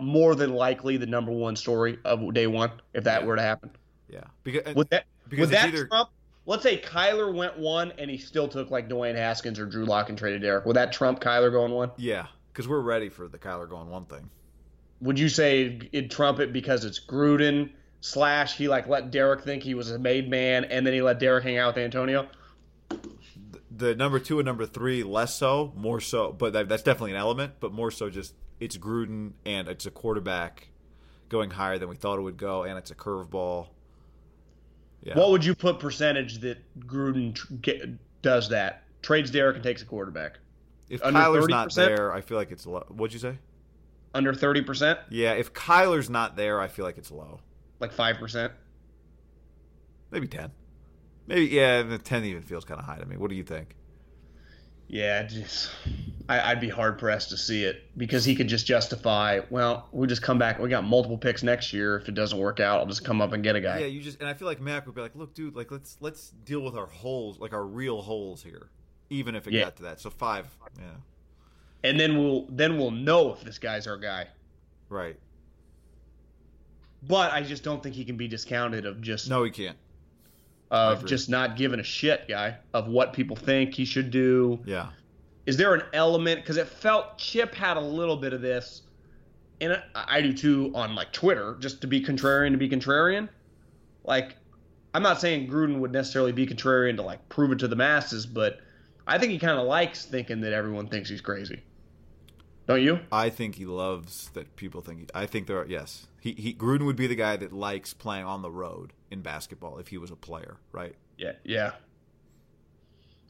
more 0.00 0.34
than 0.34 0.54
likely 0.54 0.96
the 0.96 1.06
number 1.06 1.30
one 1.30 1.54
story 1.54 1.98
of 2.04 2.34
day 2.34 2.46
one 2.48 2.72
if 2.94 3.04
that 3.04 3.20
Yeah. 3.20 3.26
were 3.26 3.36
to 3.36 3.42
happen? 3.42 3.70
Yeah. 4.08 4.24
Because 4.42 4.66
uh, 4.66 4.72
Would 4.74 4.90
that? 4.90 5.04
because 5.28 5.48
would 5.50 5.54
that 5.56 5.68
either 5.68 5.86
trump? 5.86 6.08
Let's 6.46 6.62
say 6.64 6.80
Kyler 6.80 7.32
went 7.32 7.58
one 7.58 7.92
and 7.98 8.10
he 8.10 8.16
still 8.18 8.48
took 8.48 8.70
like 8.72 8.88
Dwayne 8.88 9.14
Haskins 9.14 9.60
or 9.60 9.66
Drew 9.66 9.84
Lock 9.84 10.08
and 10.08 10.18
traded 10.18 10.42
Derek. 10.42 10.64
Would 10.64 10.74
that 10.74 10.90
trump 10.90 11.20
Kyler 11.20 11.52
going 11.52 11.70
one? 11.72 11.92
yeah, 11.96 12.26
because 12.52 12.66
we're 12.66 12.80
ready 12.80 13.08
for 13.10 13.28
the 13.28 13.38
Kyler 13.38 13.68
going 13.68 13.88
one 13.90 14.06
thing. 14.06 14.28
would 15.00 15.18
you 15.18 15.28
say 15.28 15.78
it'd 15.92 16.10
trump 16.10 16.40
it 16.40 16.52
because 16.52 16.84
it's 16.84 16.98
Gruden 16.98 17.70
slash 18.00 18.56
he 18.56 18.68
like 18.68 18.88
let 18.88 19.10
Derek 19.10 19.42
think 19.42 19.62
he 19.62 19.74
was 19.74 19.90
a 19.90 19.98
made 19.98 20.28
man 20.28 20.64
and 20.64 20.86
then 20.86 20.94
he 20.94 21.02
let 21.02 21.18
Derek 21.18 21.44
hang 21.44 21.58
out 21.58 21.74
with 21.74 21.84
Antonio? 21.84 22.28
The 23.70 23.94
number 23.94 24.18
two 24.18 24.38
and 24.38 24.46
number 24.46 24.66
three 24.66 25.02
less 25.02 25.34
so, 25.34 25.72
more 25.76 26.00
so, 26.00 26.32
but 26.32 26.52
that, 26.52 26.68
that's 26.68 26.82
definitely 26.82 27.12
an 27.12 27.18
element. 27.18 27.54
But 27.60 27.72
more 27.72 27.90
so, 27.90 28.10
just 28.10 28.34
it's 28.58 28.76
Gruden 28.76 29.32
and 29.46 29.68
it's 29.68 29.86
a 29.86 29.90
quarterback 29.90 30.68
going 31.28 31.50
higher 31.50 31.78
than 31.78 31.88
we 31.88 31.96
thought 31.96 32.18
it 32.18 32.22
would 32.22 32.36
go, 32.36 32.64
and 32.64 32.76
it's 32.76 32.90
a 32.90 32.94
curveball. 32.94 33.68
Yeah. 35.02 35.16
What 35.16 35.30
would 35.30 35.44
you 35.44 35.54
put 35.54 35.78
percentage 35.78 36.40
that 36.40 36.58
Gruden 36.80 37.34
tr- 37.34 37.54
get, 37.54 38.22
does 38.22 38.50
that? 38.50 38.82
Trades 39.00 39.30
Derek 39.30 39.54
and 39.54 39.64
takes 39.64 39.80
a 39.80 39.86
quarterback 39.86 40.40
if 40.90 41.02
under 41.02 41.18
Kyler's 41.18 41.48
not 41.48 41.68
30%? 41.70 41.74
there, 41.74 42.12
I 42.12 42.20
feel 42.20 42.36
like 42.36 42.50
it's 42.50 42.66
low. 42.66 42.84
What'd 42.88 43.14
you 43.14 43.18
say? 43.18 43.38
under 44.14 44.34
thirty 44.34 44.60
percent, 44.60 44.98
Yeah, 45.08 45.32
if 45.34 45.52
Kyler's 45.52 46.10
not 46.10 46.36
there, 46.36 46.60
I 46.60 46.68
feel 46.68 46.84
like 46.84 46.98
it's 46.98 47.10
low. 47.10 47.40
Like 47.80 47.92
five 47.92 48.16
percent. 48.18 48.52
Maybe 50.10 50.26
ten. 50.28 50.50
Maybe 51.26 51.46
yeah, 51.46 51.82
the 51.82 51.98
ten 51.98 52.24
even 52.24 52.42
feels 52.42 52.64
kind 52.64 52.78
of 52.80 52.86
high 52.86 52.98
to 52.98 53.06
me. 53.06 53.16
What 53.16 53.30
do 53.30 53.36
you 53.36 53.44
think? 53.44 53.76
Yeah, 54.88 55.22
just 55.22 55.70
I, 56.28 56.50
I'd 56.50 56.60
be 56.60 56.68
hard 56.68 56.98
pressed 56.98 57.30
to 57.30 57.36
see 57.36 57.62
it 57.62 57.96
because 57.96 58.24
he 58.24 58.34
could 58.34 58.48
just 58.48 58.66
justify. 58.66 59.38
Well, 59.48 59.88
we'll 59.92 60.08
just 60.08 60.22
come 60.22 60.36
back. 60.36 60.58
We 60.58 60.68
got 60.68 60.82
multiple 60.82 61.16
picks 61.16 61.44
next 61.44 61.72
year. 61.72 61.96
If 61.98 62.08
it 62.08 62.14
doesn't 62.16 62.36
work 62.36 62.58
out, 62.58 62.80
I'll 62.80 62.86
just 62.86 63.04
come 63.04 63.20
up 63.20 63.32
and 63.32 63.42
get 63.44 63.54
a 63.54 63.60
guy. 63.60 63.78
Yeah, 63.80 63.86
you 63.86 64.00
just 64.00 64.18
and 64.18 64.28
I 64.28 64.34
feel 64.34 64.48
like 64.48 64.60
Mac 64.60 64.86
would 64.86 64.96
be 64.96 65.00
like, 65.00 65.14
"Look, 65.14 65.32
dude, 65.32 65.54
like 65.54 65.70
let's 65.70 65.96
let's 66.00 66.30
deal 66.44 66.60
with 66.62 66.74
our 66.74 66.86
holes, 66.86 67.38
like 67.38 67.52
our 67.52 67.64
real 67.64 68.02
holes 68.02 68.42
here, 68.42 68.70
even 69.10 69.36
if 69.36 69.46
it 69.46 69.52
Yeah. 69.52 69.62
got 69.62 69.76
to 69.76 69.82
that." 69.84 70.00
So 70.00 70.10
five, 70.10 70.48
yeah, 70.76 70.86
and 71.84 72.00
then 72.00 72.18
we'll 72.18 72.46
then 72.50 72.76
we'll 72.76 72.90
know 72.90 73.32
if 73.32 73.42
this 73.44 73.58
guy's 73.60 73.86
our 73.86 73.96
guy. 73.96 74.26
right. 74.88 75.16
But 77.02 77.32
I 77.32 77.42
just 77.42 77.62
don't 77.64 77.82
think 77.82 77.94
he 77.94 78.04
can 78.04 78.16
be 78.16 78.28
discounted 78.28 78.86
of 78.86 79.00
just 79.00 79.28
No, 79.28 79.44
he 79.44 79.50
can't. 79.50 79.76
Of 80.70 81.04
just 81.04 81.28
not 81.28 81.56
giving 81.56 81.80
a 81.80 81.82
shit, 81.82 82.28
guy, 82.28 82.56
of 82.72 82.86
what 82.86 83.12
people 83.12 83.34
think 83.34 83.74
he 83.74 83.84
should 83.84 84.12
do. 84.12 84.60
Yeah, 84.64 84.90
Is 85.46 85.56
there 85.56 85.74
an 85.74 85.82
element 85.92 86.40
because 86.40 86.58
it 86.58 86.68
felt 86.68 87.18
Chip 87.18 87.54
had 87.54 87.76
a 87.76 87.80
little 87.80 88.16
bit 88.16 88.32
of 88.32 88.40
this, 88.40 88.82
and 89.60 89.72
I, 89.72 90.04
I 90.18 90.20
do 90.20 90.32
too 90.32 90.70
on 90.74 90.94
like 90.94 91.12
Twitter, 91.12 91.56
just 91.58 91.80
to 91.80 91.88
be 91.88 92.00
contrarian 92.00 92.52
to 92.52 92.56
be 92.56 92.68
contrarian. 92.68 93.28
Like, 94.04 94.36
I'm 94.94 95.02
not 95.02 95.20
saying 95.20 95.48
Gruden 95.50 95.80
would 95.80 95.90
necessarily 95.90 96.30
be 96.32 96.46
contrarian 96.46 96.96
to 96.96 97.02
like 97.02 97.28
prove 97.28 97.50
it 97.50 97.58
to 97.60 97.68
the 97.68 97.76
masses, 97.76 98.24
but 98.24 98.60
I 99.08 99.18
think 99.18 99.32
he 99.32 99.38
kind 99.38 99.58
of 99.58 99.66
likes 99.66 100.04
thinking 100.04 100.40
that 100.42 100.52
everyone 100.52 100.86
thinks 100.86 101.10
he's 101.10 101.20
crazy. 101.20 101.62
Don't 102.70 102.82
you? 102.82 103.00
I 103.10 103.30
think 103.30 103.56
he 103.56 103.66
loves 103.66 104.30
that 104.34 104.54
people 104.54 104.80
think. 104.80 105.00
He, 105.00 105.06
I 105.12 105.26
think 105.26 105.48
there. 105.48 105.58
Are, 105.58 105.66
yes, 105.66 106.06
he, 106.20 106.32
he 106.32 106.54
Gruden 106.54 106.86
would 106.86 106.94
be 106.94 107.08
the 107.08 107.16
guy 107.16 107.36
that 107.36 107.52
likes 107.52 107.92
playing 107.92 108.24
on 108.24 108.42
the 108.42 108.50
road 108.50 108.92
in 109.10 109.22
basketball 109.22 109.78
if 109.78 109.88
he 109.88 109.98
was 109.98 110.12
a 110.12 110.16
player, 110.16 110.56
right? 110.70 110.94
Yeah, 111.18 111.32
yeah. 111.42 111.72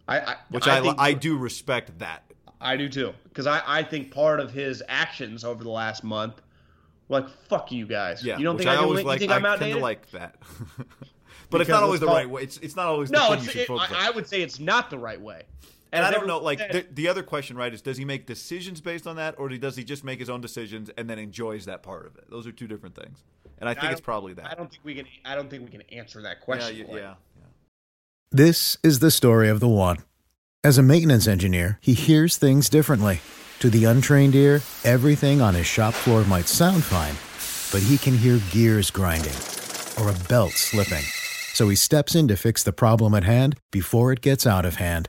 I, 0.07 0.21
I 0.21 0.37
Which 0.51 0.69
I 0.69 0.79
I, 0.79 0.81
think- 0.83 0.97
I 0.99 1.13
do 1.15 1.39
respect 1.39 1.99
that. 2.01 2.25
I 2.61 2.77
do 2.77 2.91
too, 2.91 3.15
because 3.25 3.47
I, 3.47 3.63
I 3.67 3.83
think 3.83 4.11
part 4.11 4.41
of 4.41 4.53
his 4.53 4.83
actions 4.87 5.43
over 5.43 5.65
the 5.65 5.71
last 5.71 6.05
month, 6.05 6.43
like 7.09 7.27
fuck 7.49 7.73
you 7.73 7.87
guys. 7.87 8.23
Yeah, 8.23 8.37
you 8.37 8.45
don't 8.45 8.59
think 8.59 8.69
I, 8.69 8.75
I 8.75 8.77
always 8.77 9.07
like. 9.07 9.21
Think 9.21 9.33
I'm 9.33 9.39
I 9.47 9.49
kind 9.49 9.55
outdated? 9.55 9.77
of 9.77 9.83
like 9.83 10.11
that. 10.11 10.37
but 11.51 11.63
it's 11.63 11.71
not 11.71 11.83
always 11.83 12.01
the 12.01 12.07
right 12.09 12.29
way. 12.29 12.43
It's 12.43 12.59
it's 12.59 12.77
not 12.77 12.89
always 12.89 13.09
the 13.09 13.17
no, 13.17 13.33
it's, 13.33 13.47
it. 13.57 13.71
I, 13.71 14.09
I 14.09 14.11
would 14.11 14.27
say 14.29 14.43
it's 14.43 14.61
not 14.61 14.91
the 14.91 14.99
right 14.99 15.19
way. 15.19 15.45
And 15.93 16.05
I 16.05 16.11
don't 16.11 16.27
know, 16.27 16.39
like 16.39 16.59
the, 16.59 16.87
the 16.93 17.09
other 17.09 17.23
question, 17.23 17.57
right, 17.57 17.73
is 17.73 17.83
does 17.83 17.97
he 17.97 18.05
make 18.05 18.27
decisions 18.27 18.81
based 18.81 19.07
on 19.07 19.17
that, 19.17 19.35
or 19.39 19.49
does 19.49 19.77
he 19.77 19.85
just 19.85 20.05
make 20.05 20.21
his 20.21 20.31
own 20.31 20.41
decisions 20.41 20.91
and 20.97 21.11
then 21.11 21.19
enjoys 21.19 21.65
that 21.65 21.83
part 21.83 22.07
of 22.07 22.17
it? 22.17 22.31
Those 22.31 22.47
are 22.47 22.53
two 22.53 22.69
different 22.69 22.95
things, 22.95 23.25
and 23.59 23.69
I 23.69 23.75
think 23.75 23.87
I 23.87 23.93
it's 23.93 24.01
probably 24.01 24.35
that. 24.35 24.47
I 24.47 24.55
don't 24.55 24.71
think 24.71 24.85
we 24.85 24.95
can. 24.95 25.07
I 25.25 25.35
don't 25.35 25.51
think 25.51 25.65
we 25.65 25.71
can 25.71 25.83
answer 25.93 26.23
that 26.23 26.41
question. 26.41 26.77
you- 26.77 26.87
for 26.87 26.97
yeah, 26.99 27.15
yeah. 27.37 27.45
This 28.31 28.79
is 28.85 29.01
the 29.01 29.11
story 29.11 29.49
of 29.49 29.59
the 29.59 29.69
one. 29.69 29.99
As 30.63 30.79
a 30.79 30.83
maintenance 30.83 31.27
engineer, 31.27 31.79
he 31.81 31.95
hears 31.95 32.37
things 32.37 32.69
differently. 32.69 33.21
To 33.61 33.69
the 33.71 33.85
untrained 33.85 34.35
ear, 34.35 34.63
everything 34.85 35.41
on 35.41 35.55
his 35.55 35.67
shop 35.67 35.95
floor 35.95 36.25
might 36.25 36.47
sound 36.49 36.85
fine, 36.85 37.15
but 37.73 37.87
he 37.87 37.99
can 37.99 38.17
hear 38.17 38.39
gears 38.51 38.91
grinding 38.91 39.35
or 39.99 40.11
a 40.11 40.29
belt 40.29 40.53
slipping. 40.53 41.05
So 41.53 41.69
he 41.69 41.77
steps 41.77 42.15
in 42.15 42.29
to 42.29 42.37
fix 42.37 42.63
the 42.63 42.73
problem 42.73 43.15
at 43.15 43.25
hand 43.25 43.57
before 43.71 44.13
it 44.13 44.21
gets 44.21 44.47
out 44.47 44.65
of 44.65 44.77
hand. 44.77 45.09